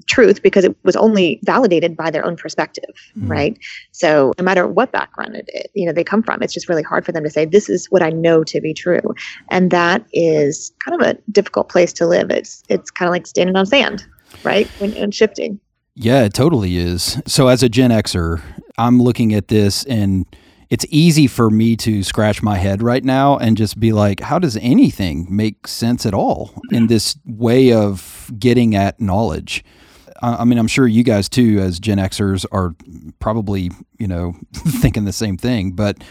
truth 0.07 0.42
because 0.42 0.64
it 0.64 0.76
was 0.85 0.96
only 0.96 1.38
validated 1.44 1.96
by 1.96 2.11
their 2.11 2.24
own 2.24 2.37
perspective 2.37 2.94
mm. 3.18 3.28
right? 3.28 3.59
So 3.92 4.33
no 4.38 4.44
matter 4.44 4.66
what 4.66 4.92
background 4.92 5.37
it, 5.37 5.48
it, 5.52 5.70
you 5.74 5.87
know 5.87 5.92
they 5.92 6.04
come 6.04 6.22
from 6.22 6.42
it's 6.42 6.54
just 6.54 6.68
really 6.68 6.83
hard 6.83 7.04
for 7.04 7.12
them 7.12 7.24
to 7.24 7.30
say 7.30 7.44
this 7.44 7.68
is 7.68 7.87
what 7.90 8.02
i 8.02 8.11
know 8.11 8.44
to 8.44 8.61
be 8.61 8.74
true. 8.74 9.02
And 9.50 9.70
that 9.70 10.04
is 10.12 10.72
kind 10.85 11.00
of 11.00 11.07
a 11.07 11.14
difficult 11.30 11.68
place 11.68 11.92
to 11.94 12.07
live. 12.07 12.30
It's 12.30 12.62
it's 12.68 12.90
kind 12.90 13.09
of 13.09 13.12
like 13.12 13.26
standing 13.26 13.57
on 13.57 13.66
sand 13.66 14.07
right? 14.42 14.66
When, 14.78 14.92
and 14.94 15.14
shifting. 15.14 15.61
Yeah 15.94 16.24
it 16.24 16.35
totally 16.35 16.76
is. 16.76 17.20
So 17.26 17.48
as 17.48 17.62
a 17.62 17.68
gen 17.68 17.90
xer 17.90 18.42
i'm 18.76 19.00
looking 19.00 19.33
at 19.35 19.48
this 19.48 19.85
and 19.85 20.26
it's 20.70 20.87
easy 20.88 21.26
for 21.28 21.50
me 21.50 21.76
to 21.76 22.02
scratch 22.02 22.42
my 22.42 22.57
head 22.57 22.83
right 22.83 23.04
now 23.04 23.37
and 23.37 23.57
just 23.57 23.78
be 23.78 23.92
like, 23.92 24.18
how 24.18 24.40
does 24.40 24.57
anything 24.57 25.26
make 25.30 25.68
sense 25.68 26.04
at 26.04 26.14
all 26.14 26.50
in 26.72 26.88
this 26.88 27.16
way 27.24 27.72
of 27.72 28.30
getting 28.38 28.74
at 28.74 29.00
knowledge? 29.00 29.64
I 30.38 30.44
mean, 30.44 30.58
I'm 30.58 30.68
sure 30.68 30.87
you 30.87 31.02
guys 31.02 31.28
too, 31.28 31.58
as 31.60 31.78
Gen 31.78 31.98
Xers, 31.98 32.44
are 32.52 32.74
probably 33.18 33.70
you 33.98 34.08
know 34.08 34.37
thinking 34.52 35.04
the 35.04 35.12
same 35.12 35.37
thing. 35.37 35.72
But 35.72 36.02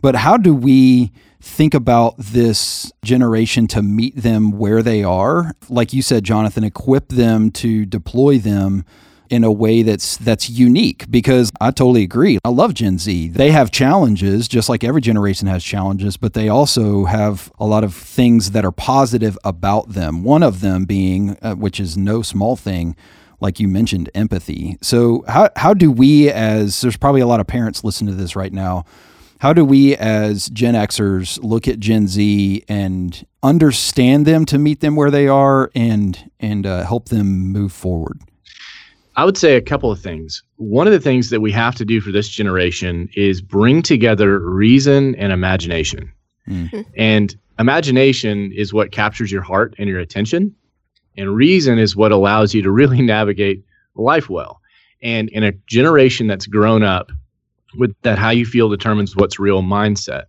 but 0.00 0.16
how 0.16 0.36
do 0.36 0.54
we 0.54 1.12
think 1.40 1.72
about 1.72 2.16
this 2.18 2.92
generation 3.02 3.66
to 3.68 3.82
meet 3.82 4.16
them 4.16 4.52
where 4.52 4.82
they 4.82 5.02
are? 5.02 5.54
Like 5.68 5.92
you 5.92 6.02
said, 6.02 6.24
Jonathan, 6.24 6.64
equip 6.64 7.08
them 7.08 7.50
to 7.52 7.86
deploy 7.86 8.38
them 8.38 8.84
in 9.30 9.44
a 9.44 9.52
way 9.52 9.82
that's 9.82 10.16
that's 10.16 10.50
unique 10.50 11.08
because 11.10 11.52
I 11.60 11.70
totally 11.70 12.02
agree. 12.02 12.38
I 12.44 12.48
love 12.48 12.74
Gen 12.74 12.98
Z. 12.98 13.28
They 13.28 13.52
have 13.52 13.70
challenges 13.70 14.48
just 14.48 14.68
like 14.68 14.82
every 14.82 15.00
generation 15.00 15.46
has 15.46 15.62
challenges, 15.62 16.16
but 16.16 16.34
they 16.34 16.48
also 16.48 17.04
have 17.04 17.52
a 17.58 17.64
lot 17.64 17.84
of 17.84 17.94
things 17.94 18.50
that 18.50 18.64
are 18.64 18.72
positive 18.72 19.38
about 19.44 19.90
them. 19.90 20.24
One 20.24 20.42
of 20.42 20.60
them 20.60 20.84
being 20.84 21.38
uh, 21.40 21.54
which 21.54 21.78
is 21.78 21.96
no 21.96 22.22
small 22.22 22.56
thing 22.56 22.96
like 23.40 23.58
you 23.58 23.68
mentioned, 23.68 24.10
empathy. 24.14 24.76
So 24.82 25.24
how 25.28 25.50
how 25.56 25.74
do 25.74 25.90
we 25.90 26.30
as 26.30 26.80
there's 26.80 26.96
probably 26.96 27.20
a 27.20 27.26
lot 27.26 27.40
of 27.40 27.46
parents 27.46 27.84
listening 27.84 28.14
to 28.14 28.20
this 28.20 28.36
right 28.36 28.52
now. 28.52 28.84
How 29.38 29.54
do 29.54 29.64
we 29.64 29.96
as 29.96 30.50
Gen 30.50 30.74
Xers 30.74 31.42
look 31.42 31.66
at 31.66 31.80
Gen 31.80 32.06
Z 32.06 32.62
and 32.68 33.26
understand 33.42 34.26
them 34.26 34.44
to 34.44 34.58
meet 34.58 34.80
them 34.80 34.96
where 34.96 35.10
they 35.10 35.28
are 35.28 35.70
and 35.74 36.30
and 36.40 36.66
uh, 36.66 36.84
help 36.84 37.08
them 37.08 37.26
move 37.26 37.72
forward? 37.72 38.20
I 39.16 39.24
would 39.24 39.36
say 39.36 39.56
a 39.56 39.60
couple 39.60 39.90
of 39.90 40.00
things. 40.00 40.42
One 40.56 40.86
of 40.86 40.92
the 40.92 41.00
things 41.00 41.30
that 41.30 41.40
we 41.40 41.52
have 41.52 41.74
to 41.76 41.84
do 41.84 42.00
for 42.00 42.12
this 42.12 42.28
generation 42.28 43.08
is 43.14 43.40
bring 43.40 43.82
together 43.82 44.38
reason 44.38 45.14
and 45.16 45.32
imagination. 45.32 46.12
Mm. 46.48 46.86
And 46.96 47.36
imagination 47.58 48.52
is 48.52 48.72
what 48.72 48.92
captures 48.92 49.32
your 49.32 49.42
heart 49.42 49.74
and 49.78 49.88
your 49.88 49.98
attention. 49.98 50.54
And 51.20 51.34
reason 51.34 51.78
is 51.78 51.94
what 51.94 52.12
allows 52.12 52.54
you 52.54 52.62
to 52.62 52.70
really 52.70 53.02
navigate 53.16 53.62
life 53.94 54.30
well. 54.30 54.60
And 55.02 55.28
in 55.30 55.42
a 55.44 55.52
generation 55.66 56.26
that's 56.26 56.46
grown 56.46 56.82
up 56.82 57.10
with 57.76 57.94
that 58.02 58.18
how 58.18 58.30
you 58.30 58.44
feel 58.44 58.68
determines 58.68 59.16
what's 59.16 59.38
real 59.38 59.62
mindset, 59.62 60.24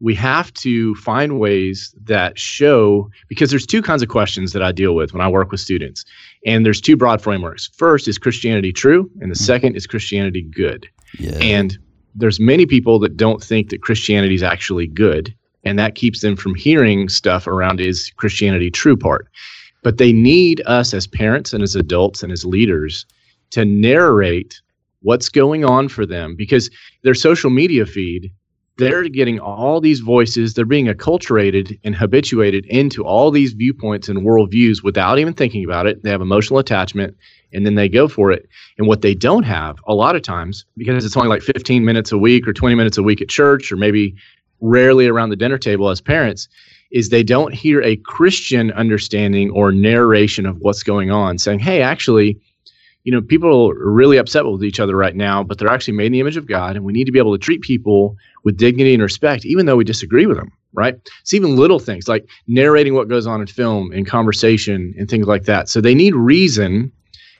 we 0.00 0.14
have 0.14 0.52
to 0.54 0.94
find 0.96 1.40
ways 1.40 1.94
that 2.04 2.38
show 2.38 3.10
because 3.28 3.50
there's 3.50 3.66
two 3.66 3.80
kinds 3.80 4.02
of 4.02 4.08
questions 4.08 4.52
that 4.52 4.62
I 4.62 4.72
deal 4.72 4.94
with 4.94 5.12
when 5.12 5.22
I 5.22 5.28
work 5.28 5.50
with 5.50 5.60
students. 5.60 6.04
And 6.44 6.66
there's 6.66 6.80
two 6.80 6.96
broad 6.96 7.22
frameworks. 7.22 7.70
First 7.74 8.06
is 8.06 8.18
Christianity 8.18 8.72
true, 8.72 9.10
and 9.20 9.30
the 9.30 9.34
mm-hmm. 9.34 9.44
second 9.44 9.76
is 9.76 9.86
Christianity 9.86 10.42
good. 10.42 10.86
Yeah. 11.18 11.38
And 11.40 11.78
there's 12.14 12.40
many 12.40 12.66
people 12.66 12.98
that 13.00 13.16
don't 13.16 13.42
think 13.42 13.70
that 13.70 13.82
Christianity 13.82 14.34
is 14.34 14.42
actually 14.42 14.86
good, 14.86 15.34
and 15.64 15.78
that 15.78 15.94
keeps 15.94 16.20
them 16.20 16.36
from 16.36 16.54
hearing 16.54 17.08
stuff 17.08 17.46
around 17.46 17.80
is 17.80 18.10
Christianity 18.16 18.70
true 18.70 18.96
part. 18.96 19.28
But 19.86 19.98
they 19.98 20.12
need 20.12 20.60
us 20.66 20.92
as 20.92 21.06
parents 21.06 21.52
and 21.52 21.62
as 21.62 21.76
adults 21.76 22.24
and 22.24 22.32
as 22.32 22.44
leaders 22.44 23.06
to 23.50 23.64
narrate 23.64 24.60
what's 25.02 25.28
going 25.28 25.64
on 25.64 25.88
for 25.88 26.04
them 26.04 26.34
because 26.34 26.68
their 27.04 27.14
social 27.14 27.50
media 27.50 27.86
feed 27.86 28.32
they're 28.78 29.08
getting 29.08 29.38
all 29.38 29.80
these 29.80 30.00
voices 30.00 30.54
they're 30.54 30.64
being 30.64 30.86
acculturated 30.86 31.78
and 31.84 31.94
habituated 31.94 32.66
into 32.66 33.04
all 33.04 33.30
these 33.30 33.52
viewpoints 33.52 34.08
and 34.08 34.22
worldviews 34.26 34.82
without 34.82 35.20
even 35.20 35.32
thinking 35.32 35.62
about 35.62 35.86
it. 35.86 36.02
They 36.02 36.10
have 36.10 36.20
emotional 36.20 36.58
attachment 36.58 37.16
and 37.52 37.64
then 37.64 37.76
they 37.76 37.88
go 37.88 38.08
for 38.08 38.32
it. 38.32 38.48
And 38.78 38.88
what 38.88 39.02
they 39.02 39.14
don't 39.14 39.44
have 39.44 39.78
a 39.86 39.94
lot 39.94 40.16
of 40.16 40.22
times 40.22 40.64
because 40.76 41.04
it's 41.04 41.16
only 41.16 41.28
like 41.28 41.42
15 41.42 41.84
minutes 41.84 42.10
a 42.10 42.18
week 42.18 42.48
or 42.48 42.52
20 42.52 42.74
minutes 42.74 42.98
a 42.98 43.04
week 43.04 43.22
at 43.22 43.28
church 43.28 43.70
or 43.70 43.76
maybe 43.76 44.16
rarely 44.60 45.06
around 45.06 45.28
the 45.28 45.36
dinner 45.36 45.58
table 45.58 45.90
as 45.90 46.00
parents 46.00 46.48
is 46.92 47.08
they 47.08 47.22
don't 47.22 47.54
hear 47.54 47.82
a 47.82 47.96
christian 47.96 48.70
understanding 48.72 49.50
or 49.50 49.72
narration 49.72 50.46
of 50.46 50.56
what's 50.58 50.82
going 50.82 51.10
on 51.10 51.38
saying 51.38 51.58
hey 51.58 51.82
actually 51.82 52.38
you 53.06 53.12
know, 53.12 53.22
people 53.22 53.70
are 53.70 53.92
really 53.92 54.16
upset 54.16 54.44
with 54.44 54.64
each 54.64 54.80
other 54.80 54.96
right 54.96 55.14
now, 55.14 55.40
but 55.44 55.58
they're 55.58 55.68
actually 55.68 55.94
made 55.94 56.06
in 56.06 56.12
the 56.12 56.20
image 56.20 56.36
of 56.36 56.48
God, 56.48 56.74
and 56.74 56.84
we 56.84 56.92
need 56.92 57.04
to 57.04 57.12
be 57.12 57.20
able 57.20 57.38
to 57.38 57.38
treat 57.38 57.60
people 57.62 58.16
with 58.42 58.56
dignity 58.56 58.94
and 58.94 59.02
respect, 59.02 59.44
even 59.44 59.64
though 59.64 59.76
we 59.76 59.84
disagree 59.84 60.26
with 60.26 60.36
them, 60.36 60.50
right? 60.72 60.96
It's 61.20 61.32
even 61.32 61.54
little 61.54 61.78
things 61.78 62.08
like 62.08 62.28
narrating 62.48 62.94
what 62.94 63.08
goes 63.08 63.24
on 63.24 63.40
in 63.40 63.46
film 63.46 63.92
and 63.92 64.08
conversation 64.08 64.92
and 64.98 65.08
things 65.08 65.28
like 65.28 65.44
that. 65.44 65.68
So 65.68 65.80
they 65.80 65.94
need 65.94 66.16
reason. 66.16 66.90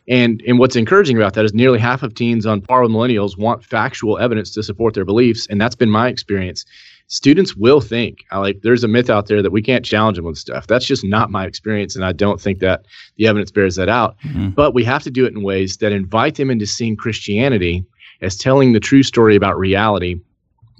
And, 0.08 0.40
and 0.46 0.60
what's 0.60 0.76
encouraging 0.76 1.16
about 1.16 1.34
that 1.34 1.44
is 1.44 1.52
nearly 1.52 1.80
half 1.80 2.04
of 2.04 2.14
teens 2.14 2.46
on 2.46 2.60
par 2.60 2.82
with 2.82 2.92
millennials 2.92 3.36
want 3.36 3.64
factual 3.64 4.18
evidence 4.18 4.52
to 4.52 4.62
support 4.62 4.94
their 4.94 5.04
beliefs. 5.04 5.48
And 5.50 5.60
that's 5.60 5.74
been 5.74 5.90
my 5.90 6.06
experience 6.06 6.64
students 7.08 7.54
will 7.56 7.80
think 7.80 8.24
I 8.30 8.38
like 8.38 8.62
there's 8.62 8.84
a 8.84 8.88
myth 8.88 9.10
out 9.10 9.26
there 9.26 9.42
that 9.42 9.52
we 9.52 9.62
can't 9.62 9.84
challenge 9.84 10.16
them 10.16 10.26
with 10.26 10.38
stuff. 10.38 10.66
That's 10.66 10.86
just 10.86 11.04
not 11.04 11.30
my 11.30 11.46
experience, 11.46 11.94
and 11.94 12.04
I 12.04 12.12
don't 12.12 12.40
think 12.40 12.58
that 12.60 12.84
the 13.16 13.26
evidence 13.26 13.50
bears 13.50 13.76
that 13.76 13.88
out. 13.88 14.16
Mm-hmm. 14.24 14.50
But 14.50 14.74
we 14.74 14.84
have 14.84 15.02
to 15.04 15.10
do 15.10 15.24
it 15.24 15.32
in 15.32 15.42
ways 15.42 15.76
that 15.78 15.92
invite 15.92 16.36
them 16.36 16.50
into 16.50 16.66
seeing 16.66 16.96
Christianity 16.96 17.84
as 18.22 18.36
telling 18.36 18.72
the 18.72 18.80
true 18.80 19.02
story 19.02 19.36
about 19.36 19.58
reality, 19.58 20.18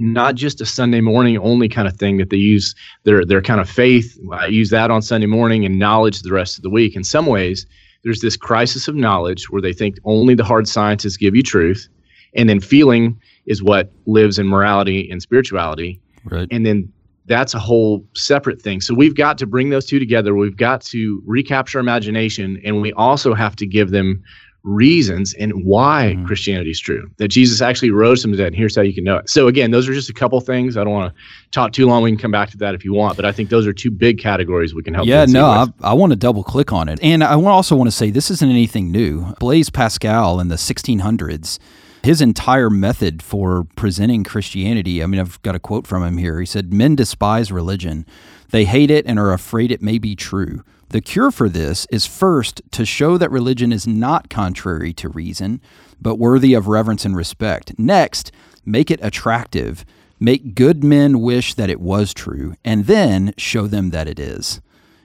not 0.00 0.34
just 0.34 0.60
a 0.60 0.66
Sunday 0.66 1.00
morning 1.00 1.38
only 1.38 1.68
kind 1.68 1.86
of 1.86 1.96
thing 1.96 2.16
that 2.16 2.30
they 2.30 2.36
use 2.36 2.74
their 3.04 3.24
their 3.24 3.42
kind 3.42 3.60
of 3.60 3.70
faith. 3.70 4.18
I 4.32 4.46
use 4.46 4.70
that 4.70 4.90
on 4.90 5.02
Sunday 5.02 5.26
morning 5.26 5.64
and 5.64 5.78
knowledge 5.78 6.22
the 6.22 6.32
rest 6.32 6.56
of 6.56 6.62
the 6.62 6.70
week. 6.70 6.96
In 6.96 7.04
some 7.04 7.26
ways, 7.26 7.66
there's 8.02 8.20
this 8.20 8.36
crisis 8.36 8.88
of 8.88 8.94
knowledge 8.94 9.48
where 9.50 9.62
they 9.62 9.72
think 9.72 9.96
only 10.04 10.34
the 10.34 10.44
hard 10.44 10.66
sciences 10.66 11.16
give 11.16 11.36
you 11.36 11.42
truth, 11.42 11.88
and 12.34 12.48
then 12.48 12.60
feeling 12.60 13.20
is 13.46 13.62
what 13.62 13.92
lives 14.06 14.40
in 14.40 14.48
morality 14.48 15.08
and 15.08 15.22
spirituality 15.22 16.00
Right. 16.30 16.48
And 16.50 16.64
then 16.64 16.92
that's 17.26 17.54
a 17.54 17.58
whole 17.58 18.04
separate 18.14 18.62
thing. 18.62 18.80
So 18.80 18.94
we've 18.94 19.16
got 19.16 19.38
to 19.38 19.46
bring 19.46 19.70
those 19.70 19.86
two 19.86 19.98
together. 19.98 20.34
We've 20.34 20.56
got 20.56 20.80
to 20.82 21.22
recapture 21.26 21.78
imagination, 21.78 22.60
and 22.64 22.80
we 22.80 22.92
also 22.92 23.34
have 23.34 23.56
to 23.56 23.66
give 23.66 23.90
them 23.90 24.22
reasons 24.66 25.32
and 25.34 25.64
why 25.64 26.14
mm-hmm. 26.14 26.26
Christianity 26.26 26.70
is 26.70 26.80
true. 26.80 27.08
That 27.18 27.28
Jesus 27.28 27.62
actually 27.62 27.90
rose 27.90 28.22
from 28.22 28.32
the 28.32 28.36
dead. 28.36 28.48
And 28.48 28.56
here's 28.56 28.74
how 28.74 28.82
you 28.82 28.92
can 28.92 29.04
know 29.04 29.18
it. 29.18 29.30
So 29.30 29.46
again, 29.46 29.70
those 29.70 29.88
are 29.88 29.94
just 29.94 30.10
a 30.10 30.12
couple 30.12 30.40
things. 30.40 30.76
I 30.76 30.84
don't 30.84 30.92
want 30.92 31.14
to 31.14 31.20
talk 31.52 31.72
too 31.72 31.86
long. 31.86 32.02
We 32.02 32.10
can 32.10 32.18
come 32.18 32.32
back 32.32 32.50
to 32.50 32.56
that 32.58 32.74
if 32.74 32.84
you 32.84 32.92
want, 32.92 33.16
but 33.16 33.24
I 33.24 33.32
think 33.32 33.48
those 33.48 33.66
are 33.66 33.72
two 33.72 33.92
big 33.92 34.18
categories 34.18 34.74
we 34.74 34.82
can 34.82 34.92
help. 34.92 35.06
Yeah, 35.06 35.24
no, 35.24 35.46
I, 35.46 35.66
I, 35.80 35.94
want 35.94 36.10
to 36.10 36.16
double 36.16 36.42
click 36.42 36.72
on 36.72 36.88
it, 36.88 36.98
and 37.02 37.22
I 37.22 37.34
also 37.34 37.76
want 37.76 37.88
to 37.88 37.96
say 37.96 38.10
this 38.10 38.30
isn't 38.30 38.50
anything 38.50 38.90
new. 38.90 39.34
Blaise 39.38 39.70
Pascal 39.70 40.40
in 40.40 40.48
the 40.48 40.56
1600s 40.56 41.58
his 42.06 42.20
entire 42.20 42.70
method 42.70 43.20
for 43.20 43.66
presenting 43.74 44.22
Christianity. 44.22 45.02
I 45.02 45.06
mean, 45.06 45.20
I've 45.20 45.42
got 45.42 45.56
a 45.56 45.58
quote 45.58 45.88
from 45.88 46.04
him 46.04 46.18
here. 46.18 46.38
He 46.38 46.46
said, 46.46 46.72
Men 46.72 46.94
despise 46.94 47.50
religion, 47.50 48.06
they 48.50 48.64
hate 48.64 48.92
it 48.92 49.04
and 49.06 49.18
are 49.18 49.32
afraid 49.32 49.72
it 49.72 49.82
may 49.82 49.98
be 49.98 50.14
true. 50.14 50.62
The 50.90 51.00
cure 51.00 51.32
for 51.32 51.48
this 51.48 51.84
is 51.90 52.06
first 52.06 52.62
to 52.70 52.86
show 52.86 53.18
that 53.18 53.32
religion 53.32 53.72
is 53.72 53.88
not 53.88 54.30
contrary 54.30 54.92
to 54.92 55.08
reason, 55.08 55.60
but 56.00 56.14
worthy 56.14 56.54
of 56.54 56.68
reverence 56.68 57.04
and 57.04 57.16
respect. 57.16 57.76
Next, 57.76 58.30
make 58.64 58.88
it 58.88 59.00
attractive. 59.02 59.84
Make 60.20 60.54
good 60.54 60.84
men 60.84 61.20
wish 61.20 61.54
that 61.54 61.70
it 61.70 61.80
was 61.80 62.14
true, 62.14 62.54
and 62.64 62.86
then 62.86 63.34
show 63.36 63.66
them 63.66 63.90
that 63.90 64.06
it 64.06 64.20
is. 64.20 64.60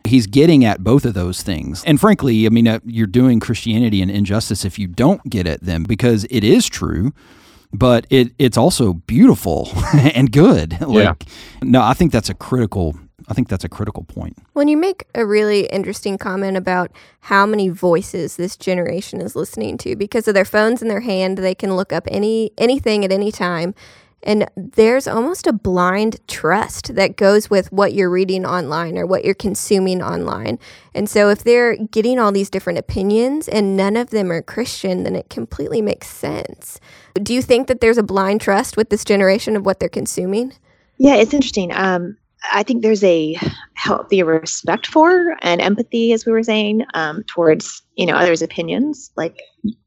He's 0.06 0.28
getting 0.28 0.66
at 0.66 0.84
both 0.84 1.06
of 1.06 1.14
those 1.14 1.44
things. 1.44 1.84
And 1.86 2.00
frankly, 2.00 2.46
I 2.46 2.50
mean, 2.50 2.68
uh, 2.68 2.80
you're 2.86 3.08
doing 3.08 3.40
Christianity 3.40 4.02
an 4.02 4.10
injustice 4.10 4.66
if 4.66 4.80
you 4.80 4.88
don't 4.88 5.24
get 5.30 5.48
at 5.48 5.62
them 5.62 5.84
because 5.84 6.26
it 6.30 6.44
is 6.44 6.68
true, 6.68 7.14
but 7.74 8.08
it 8.10 8.34
it's 8.40 8.58
also 8.58 8.94
beautiful 8.94 9.70
and 9.94 10.32
good. 10.32 10.80
like, 10.88 11.24
yeah. 11.24 11.30
No, 11.62 11.82
I 11.82 11.94
think 11.94 12.12
that's 12.12 12.30
a 12.30 12.34
critical 12.34 12.96
I 13.28 13.34
think 13.34 13.48
that's 13.48 13.64
a 13.64 13.70
critical 13.70 14.04
point. 14.04 14.38
When 14.54 14.68
you 14.68 14.76
make 14.76 15.06
a 15.16 15.26
really 15.26 15.66
interesting 15.68 16.18
comment 16.18 16.58
about 16.58 16.92
how 17.22 17.46
many 17.46 17.70
voices 17.70 18.36
this 18.36 18.58
generation 18.58 19.22
is 19.22 19.36
listening 19.36 19.78
to 19.80 19.96
because 19.96 20.28
of 20.28 20.34
their 20.34 20.46
phones 20.46 20.82
in 20.82 20.88
their 20.88 21.02
hand, 21.02 21.38
they 21.38 21.56
can 21.56 21.76
look 21.76 21.94
up 21.94 22.08
any 22.10 22.52
anything 22.58 23.06
at 23.06 23.12
any 23.12 23.32
time. 23.32 23.74
And 24.24 24.50
there's 24.56 25.08
almost 25.08 25.48
a 25.48 25.54
blind 25.54 26.20
trust 26.28 26.96
that 26.96 27.18
goes 27.18 27.50
with 27.50 27.72
what 27.72 27.94
you're 27.94 28.10
reading 28.10 28.46
online 28.46 28.98
or 28.98 29.06
what 29.06 29.26
you're 29.26 29.34
consuming 29.34 30.02
online. 30.02 30.60
And 30.94 31.10
so 31.10 31.30
if 31.30 31.44
they're 31.44 31.76
getting 31.78 32.20
all 32.20 32.32
these 32.32 32.50
different 32.50 32.80
opinions 32.80 33.48
and 33.48 33.76
none 33.76 33.98
of 33.98 34.12
them 34.12 34.32
are 34.32 34.42
Christian, 34.42 35.04
then 35.04 35.16
it 35.16 35.30
completely 35.30 35.82
makes 35.82 36.08
sense. 36.08 36.80
Do 37.16 37.34
you 37.34 37.42
think 37.42 37.68
that 37.68 37.82
there's 37.82 37.98
a 37.98 38.04
blind 38.04 38.42
trust 38.42 38.78
with 38.78 38.90
this 38.90 39.04
generation 39.04 39.56
of 39.56 39.66
what 39.66 39.80
they're 39.80 39.90
consuming? 39.90 40.54
Yeah, 40.98 41.16
it's 41.16 41.34
interesting. 41.34 41.72
Um, 41.74 42.16
I 42.52 42.64
think 42.64 42.82
there's 42.82 43.04
a 43.04 43.38
healthy 43.74 44.24
respect 44.24 44.88
for 44.88 45.36
and 45.42 45.62
empathy, 45.62 46.12
as 46.12 46.26
we 46.26 46.32
were 46.32 46.44
saying, 46.44 46.84
um, 46.94 47.24
towards 47.24 47.82
you 47.96 48.06
know 48.06 48.16
others' 48.16 48.42
opinions. 48.42 49.12
Like 49.16 49.38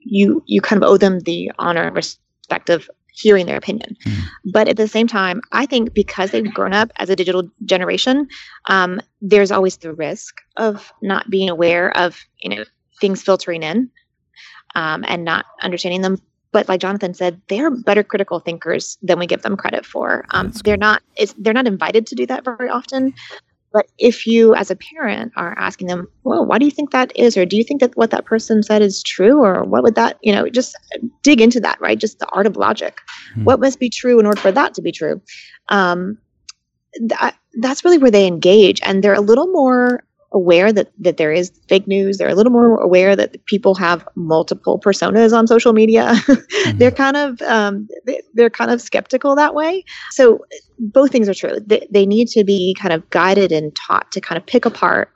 you, 0.00 0.42
you 0.46 0.60
kind 0.60 0.82
of 0.82 0.88
owe 0.88 0.96
them 0.96 1.20
the 1.20 1.50
honor 1.58 1.82
and 1.82 1.96
respect 1.96 2.70
of 2.70 2.88
hearing 3.14 3.46
their 3.46 3.56
opinion. 3.56 3.96
Mm. 4.04 4.22
But 4.52 4.68
at 4.68 4.76
the 4.76 4.88
same 4.88 5.06
time, 5.06 5.40
I 5.52 5.66
think 5.66 5.94
because 5.94 6.30
they've 6.30 6.52
grown 6.52 6.72
up 6.72 6.90
as 6.96 7.08
a 7.10 7.16
digital 7.16 7.48
generation, 7.64 8.28
um, 8.68 9.00
there's 9.22 9.50
always 9.50 9.76
the 9.76 9.94
risk 9.94 10.40
of 10.56 10.92
not 11.00 11.30
being 11.30 11.48
aware 11.48 11.96
of 11.96 12.18
you 12.38 12.50
know 12.50 12.64
things 13.00 13.22
filtering 13.22 13.62
in 13.62 13.90
um, 14.74 15.04
and 15.06 15.24
not 15.24 15.46
understanding 15.62 16.02
them. 16.02 16.20
But 16.52 16.68
like 16.68 16.80
Jonathan 16.80 17.14
said, 17.14 17.40
they're 17.48 17.70
better 17.70 18.04
critical 18.04 18.38
thinkers 18.38 18.96
than 19.02 19.18
we 19.18 19.26
give 19.26 19.42
them 19.42 19.56
credit 19.56 19.84
for. 19.84 20.24
Um, 20.30 20.52
they're 20.64 20.76
not. 20.76 21.02
they're 21.38 21.52
not 21.52 21.66
invited 21.66 22.06
to 22.08 22.14
do 22.14 22.26
that 22.26 22.44
very 22.44 22.68
often. 22.68 23.12
But 23.74 23.90
if 23.98 24.24
you, 24.24 24.54
as 24.54 24.70
a 24.70 24.76
parent, 24.76 25.32
are 25.34 25.58
asking 25.58 25.88
them, 25.88 26.06
well, 26.22 26.46
why 26.46 26.58
do 26.58 26.64
you 26.64 26.70
think 26.70 26.92
that 26.92 27.10
is? 27.16 27.36
Or 27.36 27.44
do 27.44 27.56
you 27.56 27.64
think 27.64 27.80
that 27.80 27.96
what 27.96 28.12
that 28.12 28.24
person 28.24 28.62
said 28.62 28.82
is 28.82 29.02
true? 29.02 29.42
Or 29.42 29.64
what 29.64 29.82
would 29.82 29.96
that, 29.96 30.16
you 30.22 30.32
know, 30.32 30.48
just 30.48 30.76
dig 31.22 31.40
into 31.40 31.58
that, 31.58 31.80
right? 31.80 31.98
Just 31.98 32.20
the 32.20 32.28
art 32.28 32.46
of 32.46 32.56
logic. 32.56 33.00
Hmm. 33.34 33.42
What 33.42 33.58
must 33.58 33.80
be 33.80 33.90
true 33.90 34.20
in 34.20 34.26
order 34.26 34.40
for 34.40 34.52
that 34.52 34.74
to 34.74 34.80
be 34.80 34.92
true? 34.92 35.20
Um, 35.70 36.18
that, 37.00 37.34
that's 37.54 37.84
really 37.84 37.98
where 37.98 38.12
they 38.12 38.28
engage. 38.28 38.80
And 38.84 39.02
they're 39.02 39.12
a 39.12 39.20
little 39.20 39.48
more 39.48 40.03
aware 40.34 40.72
that 40.72 40.90
that 40.98 41.16
there 41.16 41.32
is 41.32 41.50
fake 41.68 41.86
news. 41.86 42.18
They're 42.18 42.28
a 42.28 42.34
little 42.34 42.52
more 42.52 42.78
aware 42.80 43.16
that 43.16 43.44
people 43.46 43.74
have 43.76 44.06
multiple 44.16 44.78
personas 44.78 45.36
on 45.36 45.46
social 45.46 45.72
media. 45.72 46.06
mm-hmm. 46.12 46.78
they're 46.78 46.90
kind 46.90 47.16
of 47.16 47.40
um, 47.42 47.88
they're 48.34 48.50
kind 48.50 48.70
of 48.70 48.82
skeptical 48.82 49.34
that 49.36 49.54
way. 49.54 49.84
So 50.10 50.44
both 50.78 51.12
things 51.12 51.28
are 51.28 51.34
true. 51.34 51.60
They, 51.64 51.86
they 51.90 52.04
need 52.04 52.28
to 52.28 52.44
be 52.44 52.76
kind 52.78 52.92
of 52.92 53.08
guided 53.10 53.52
and 53.52 53.74
taught 53.74 54.10
to 54.12 54.20
kind 54.20 54.36
of 54.36 54.44
pick 54.44 54.66
apart 54.66 55.10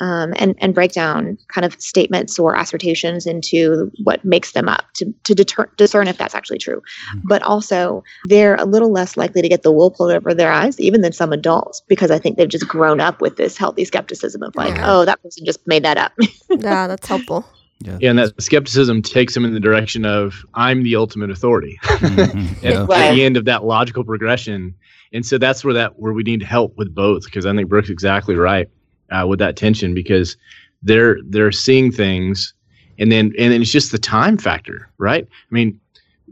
um, 0.00 0.32
and 0.36 0.54
and 0.58 0.74
break 0.74 0.92
down 0.92 1.36
kind 1.48 1.64
of 1.64 1.80
statements 1.80 2.38
or 2.38 2.54
assertions 2.54 3.26
into 3.26 3.90
what 4.02 4.24
makes 4.24 4.52
them 4.52 4.68
up 4.68 4.86
to 4.94 5.12
to 5.24 5.34
deter- 5.34 5.70
discern 5.76 6.08
if 6.08 6.16
that's 6.16 6.34
actually 6.34 6.58
true. 6.58 6.80
Mm-hmm. 6.80 7.28
But 7.28 7.42
also, 7.42 8.02
they're 8.24 8.56
a 8.56 8.64
little 8.64 8.90
less 8.90 9.16
likely 9.16 9.42
to 9.42 9.48
get 9.48 9.62
the 9.62 9.72
wool 9.72 9.90
pulled 9.90 10.12
over 10.12 10.34
their 10.34 10.50
eyes, 10.50 10.80
even 10.80 11.02
than 11.02 11.12
some 11.12 11.32
adults, 11.32 11.82
because 11.88 12.10
I 12.10 12.18
think 12.18 12.36
they've 12.36 12.48
just 12.48 12.66
grown 12.66 13.00
up 13.00 13.20
with 13.20 13.36
this 13.36 13.56
healthy 13.56 13.84
skepticism 13.84 14.42
of 14.42 14.56
like, 14.56 14.74
yeah. 14.74 14.90
oh, 14.90 15.04
that 15.04 15.22
person 15.22 15.44
just 15.44 15.66
made 15.66 15.84
that 15.84 15.98
up. 15.98 16.12
yeah, 16.50 16.86
that's 16.86 17.06
helpful. 17.06 17.46
Yeah. 17.82 17.96
yeah, 18.00 18.10
and 18.10 18.18
that 18.18 18.40
skepticism 18.42 19.00
takes 19.00 19.32
them 19.32 19.44
in 19.44 19.54
the 19.54 19.60
direction 19.60 20.04
of 20.04 20.44
I'm 20.54 20.82
the 20.82 20.96
ultimate 20.96 21.30
authority. 21.30 21.78
Mm-hmm. 22.00 22.66
at, 22.66 22.88
right. 22.88 23.00
at 23.02 23.14
the 23.14 23.24
end 23.24 23.36
of 23.36 23.44
that 23.44 23.64
logical 23.64 24.04
progression, 24.04 24.74
and 25.12 25.24
so 25.24 25.36
that's 25.38 25.62
where 25.62 25.74
that 25.74 25.98
where 25.98 26.12
we 26.12 26.22
need 26.22 26.42
help 26.42 26.76
with 26.76 26.94
both 26.94 27.24
because 27.24 27.44
I 27.44 27.54
think 27.54 27.68
Brooke's 27.68 27.90
exactly 27.90 28.34
right 28.34 28.68
uh, 29.10 29.26
with 29.26 29.38
that 29.38 29.56
tension 29.56 29.94
because 29.94 30.36
they're 30.82 31.18
they're 31.28 31.52
seeing 31.52 31.92
things 31.92 32.54
and 32.98 33.10
then 33.10 33.32
and 33.38 33.52
then 33.52 33.62
it's 33.62 33.72
just 33.72 33.92
the 33.92 33.98
time 33.98 34.38
factor 34.38 34.88
right? 34.98 35.26
I 35.26 35.54
mean 35.54 35.80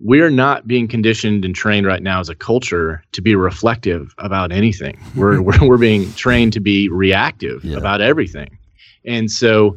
we're 0.00 0.30
not 0.30 0.68
being 0.68 0.86
conditioned 0.86 1.44
and 1.44 1.56
trained 1.56 1.84
right 1.84 2.02
now 2.02 2.20
as 2.20 2.28
a 2.28 2.34
culture 2.34 3.02
to 3.10 3.20
be 3.20 3.34
reflective 3.34 4.14
about 4.18 4.52
anything. 4.52 4.96
We're 5.16 5.42
we're, 5.42 5.66
we're 5.66 5.78
being 5.78 6.12
trained 6.12 6.52
to 6.52 6.60
be 6.60 6.88
reactive 6.88 7.64
yeah. 7.64 7.76
about 7.76 8.00
everything. 8.00 8.58
And 9.04 9.28
so 9.30 9.76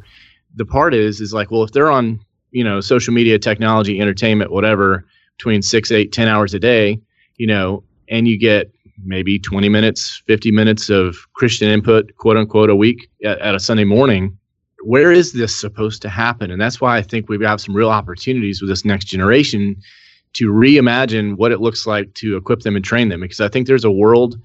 the 0.55 0.65
part 0.65 0.93
is 0.93 1.21
is 1.21 1.33
like 1.33 1.49
well 1.49 1.63
if 1.63 1.71
they're 1.71 1.91
on 1.91 2.19
you 2.51 2.63
know 2.63 2.81
social 2.81 3.13
media 3.13 3.39
technology 3.39 3.99
entertainment 3.99 4.51
whatever 4.51 5.05
between 5.37 5.61
six 5.61 5.91
eight 5.91 6.11
ten 6.11 6.27
hours 6.27 6.53
a 6.53 6.59
day 6.59 6.99
you 7.41 7.47
know, 7.47 7.83
and 8.07 8.27
you 8.27 8.37
get 8.37 8.71
maybe 9.03 9.39
20 9.39 9.69
minutes, 9.69 10.21
50 10.27 10.51
minutes 10.51 10.89
of 10.89 11.17
Christian 11.33 11.69
input, 11.69 12.15
quote 12.17 12.37
unquote, 12.37 12.69
a 12.69 12.75
week 12.75 13.09
at, 13.23 13.39
at 13.39 13.55
a 13.55 13.59
Sunday 13.59 13.83
morning. 13.83 14.37
Where 14.83 15.11
is 15.11 15.33
this 15.33 15.55
supposed 15.55 16.01
to 16.01 16.09
happen? 16.09 16.49
And 16.49 16.59
that's 16.59 16.81
why 16.81 16.97
I 16.97 17.01
think 17.01 17.29
we 17.29 17.43
have 17.43 17.61
some 17.61 17.75
real 17.75 17.89
opportunities 17.89 18.61
with 18.61 18.69
this 18.69 18.83
next 18.83 19.05
generation 19.05 19.75
to 20.33 20.51
reimagine 20.51 21.35
what 21.35 21.51
it 21.51 21.61
looks 21.61 21.85
like 21.85 22.13
to 22.15 22.37
equip 22.37 22.61
them 22.61 22.75
and 22.75 22.83
train 22.83 23.09
them. 23.09 23.21
Because 23.21 23.41
I 23.41 23.49
think 23.49 23.67
there's 23.67 23.85
a 23.85 23.91
world 23.91 24.39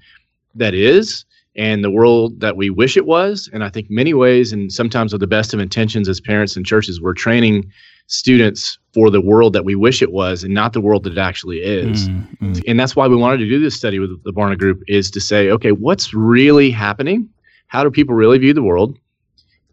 that 0.55 0.73
is, 0.73 1.25
and 1.55 1.83
the 1.83 1.89
world 1.89 2.39
that 2.39 2.55
we 2.55 2.69
wish 2.69 2.95
it 2.97 3.05
was. 3.05 3.49
And 3.51 3.63
I 3.63 3.69
think 3.69 3.89
many 3.89 4.13
ways, 4.13 4.53
and 4.53 4.71
sometimes 4.71 5.11
with 5.11 5.21
the 5.21 5.27
best 5.27 5.53
of 5.53 5.59
intentions 5.59 6.07
as 6.07 6.21
parents 6.21 6.55
and 6.55 6.65
churches, 6.65 7.01
we're 7.01 7.15
training 7.15 7.71
students 8.07 8.79
for 8.93 9.09
the 9.11 9.21
world 9.21 9.53
that 9.53 9.65
we 9.65 9.75
wish 9.75 10.01
it 10.01 10.11
was 10.11 10.43
and 10.43 10.53
not 10.53 10.73
the 10.73 10.81
world 10.81 11.03
that 11.03 11.13
it 11.13 11.19
actually 11.19 11.57
is. 11.57 12.09
Mm-hmm. 12.09 12.59
And 12.67 12.79
that's 12.79 12.95
why 12.95 13.07
we 13.07 13.15
wanted 13.15 13.37
to 13.37 13.49
do 13.49 13.59
this 13.59 13.75
study 13.75 13.99
with 13.99 14.23
the 14.23 14.33
Barna 14.33 14.57
Group 14.57 14.81
is 14.87 15.11
to 15.11 15.21
say, 15.21 15.49
okay, 15.51 15.71
what's 15.71 16.13
really 16.13 16.71
happening? 16.71 17.29
How 17.67 17.83
do 17.83 17.91
people 17.91 18.15
really 18.15 18.37
view 18.37 18.53
the 18.53 18.63
world? 18.63 18.97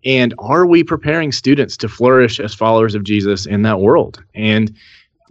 And 0.05 0.35
are 0.39 0.67
we 0.67 0.85
preparing 0.85 1.33
students 1.33 1.77
to 1.79 1.89
flourish 1.89 2.39
as 2.39 2.53
followers 2.55 2.95
of 2.95 3.05
Jesus 3.05 3.47
in 3.47 3.63
that 3.63 3.81
world? 3.81 4.23
And 4.35 4.77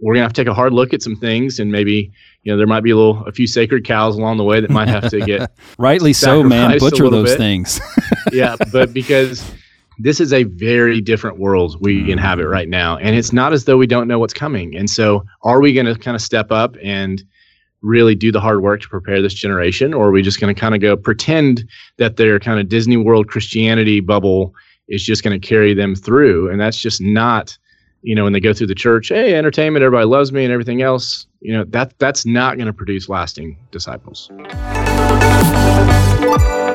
we're 0.00 0.14
gonna 0.14 0.24
have 0.24 0.32
to 0.32 0.40
take 0.40 0.48
a 0.48 0.54
hard 0.54 0.72
look 0.72 0.92
at 0.92 1.02
some 1.02 1.16
things 1.16 1.58
and 1.58 1.70
maybe 1.70 2.10
you 2.42 2.52
know 2.52 2.58
there 2.58 2.66
might 2.66 2.82
be 2.82 2.90
a 2.90 2.96
little 2.96 3.24
a 3.26 3.32
few 3.32 3.46
sacred 3.46 3.84
cows 3.84 4.16
along 4.16 4.36
the 4.36 4.44
way 4.44 4.60
that 4.60 4.70
might 4.70 4.88
have 4.88 5.08
to 5.08 5.20
get 5.20 5.50
rightly 5.78 6.12
so 6.12 6.42
man 6.42 6.78
butcher 6.78 7.08
those 7.08 7.30
bit. 7.30 7.38
things 7.38 7.80
yeah 8.32 8.56
but 8.72 8.92
because 8.92 9.50
this 9.98 10.20
is 10.20 10.32
a 10.32 10.44
very 10.44 11.00
different 11.00 11.38
world 11.38 11.76
we 11.80 12.00
mm-hmm. 12.00 12.10
inhabit 12.10 12.46
right 12.48 12.68
now 12.68 12.96
and 12.98 13.16
it's 13.16 13.32
not 13.32 13.52
as 13.52 13.64
though 13.64 13.76
we 13.76 13.86
don't 13.86 14.08
know 14.08 14.18
what's 14.18 14.34
coming. 14.34 14.74
And 14.76 14.88
so 14.88 15.24
are 15.42 15.60
we 15.60 15.72
going 15.72 15.86
to 15.86 15.94
kind 15.96 16.14
of 16.14 16.22
step 16.22 16.50
up 16.50 16.76
and 16.82 17.22
really 17.82 18.14
do 18.14 18.32
the 18.32 18.40
hard 18.40 18.62
work 18.62 18.80
to 18.80 18.88
prepare 18.88 19.20
this 19.20 19.34
generation 19.34 19.92
or 19.92 20.08
are 20.08 20.10
we 20.10 20.22
just 20.22 20.40
going 20.40 20.54
to 20.54 20.58
kind 20.58 20.74
of 20.74 20.80
go 20.80 20.96
pretend 20.96 21.68
that 21.98 22.16
their 22.16 22.40
kind 22.40 22.58
of 22.58 22.68
disney 22.68 22.96
world 22.96 23.28
christianity 23.28 24.00
bubble 24.00 24.54
is 24.88 25.04
just 25.04 25.22
going 25.22 25.38
to 25.38 25.46
carry 25.46 25.74
them 25.74 25.94
through? 25.94 26.50
And 26.50 26.60
that's 26.60 26.78
just 26.78 27.00
not 27.00 27.56
you 28.04 28.14
know, 28.14 28.24
when 28.24 28.34
they 28.34 28.40
go 28.40 28.52
through 28.52 28.66
the 28.66 28.74
church, 28.74 29.08
hey, 29.08 29.34
entertainment, 29.34 29.82
everybody 29.82 30.04
loves 30.04 30.30
me 30.30 30.44
and 30.44 30.52
everything 30.52 30.82
else, 30.82 31.26
you 31.40 31.54
know, 31.54 31.64
that 31.64 31.98
that's 31.98 32.26
not 32.26 32.58
going 32.58 32.66
to 32.66 32.72
produce 32.72 33.08
lasting 33.08 33.56
disciples. 33.70 34.30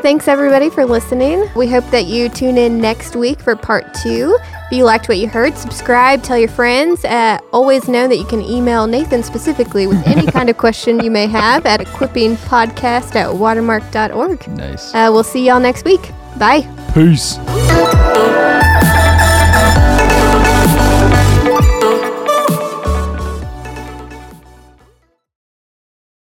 Thanks 0.01 0.27
everybody 0.29 0.69
for 0.69 0.85
listening. 0.85 1.45
We 1.55 1.67
hope 1.67 1.83
that 1.91 2.05
you 2.05 2.29
tune 2.29 2.57
in 2.57 2.79
next 2.79 3.15
week 3.15 3.41
for 3.41 3.55
part 3.55 3.93
two. 3.95 4.37
If 4.41 4.77
you 4.77 4.85
liked 4.85 5.09
what 5.09 5.17
you 5.17 5.27
heard, 5.27 5.57
subscribe, 5.57 6.23
tell 6.23 6.37
your 6.37 6.47
friends. 6.47 7.03
Uh, 7.03 7.39
always 7.51 7.87
know 7.89 8.07
that 8.07 8.15
you 8.15 8.25
can 8.25 8.41
email 8.41 8.87
Nathan 8.87 9.23
specifically 9.23 9.87
with 9.87 10.05
any 10.07 10.25
kind 10.31 10.49
of 10.49 10.57
question 10.57 11.01
you 11.01 11.11
may 11.11 11.27
have 11.27 11.65
at 11.65 11.81
equippingpodcast 11.81 13.15
at 13.15 13.35
watermark.org. 13.35 14.47
Nice. 14.47 14.93
Uh, 14.93 15.09
we'll 15.11 15.23
see 15.23 15.45
y'all 15.45 15.59
next 15.59 15.83
week. 15.83 16.11
Bye. 16.37 16.61
Peace. 16.93 17.37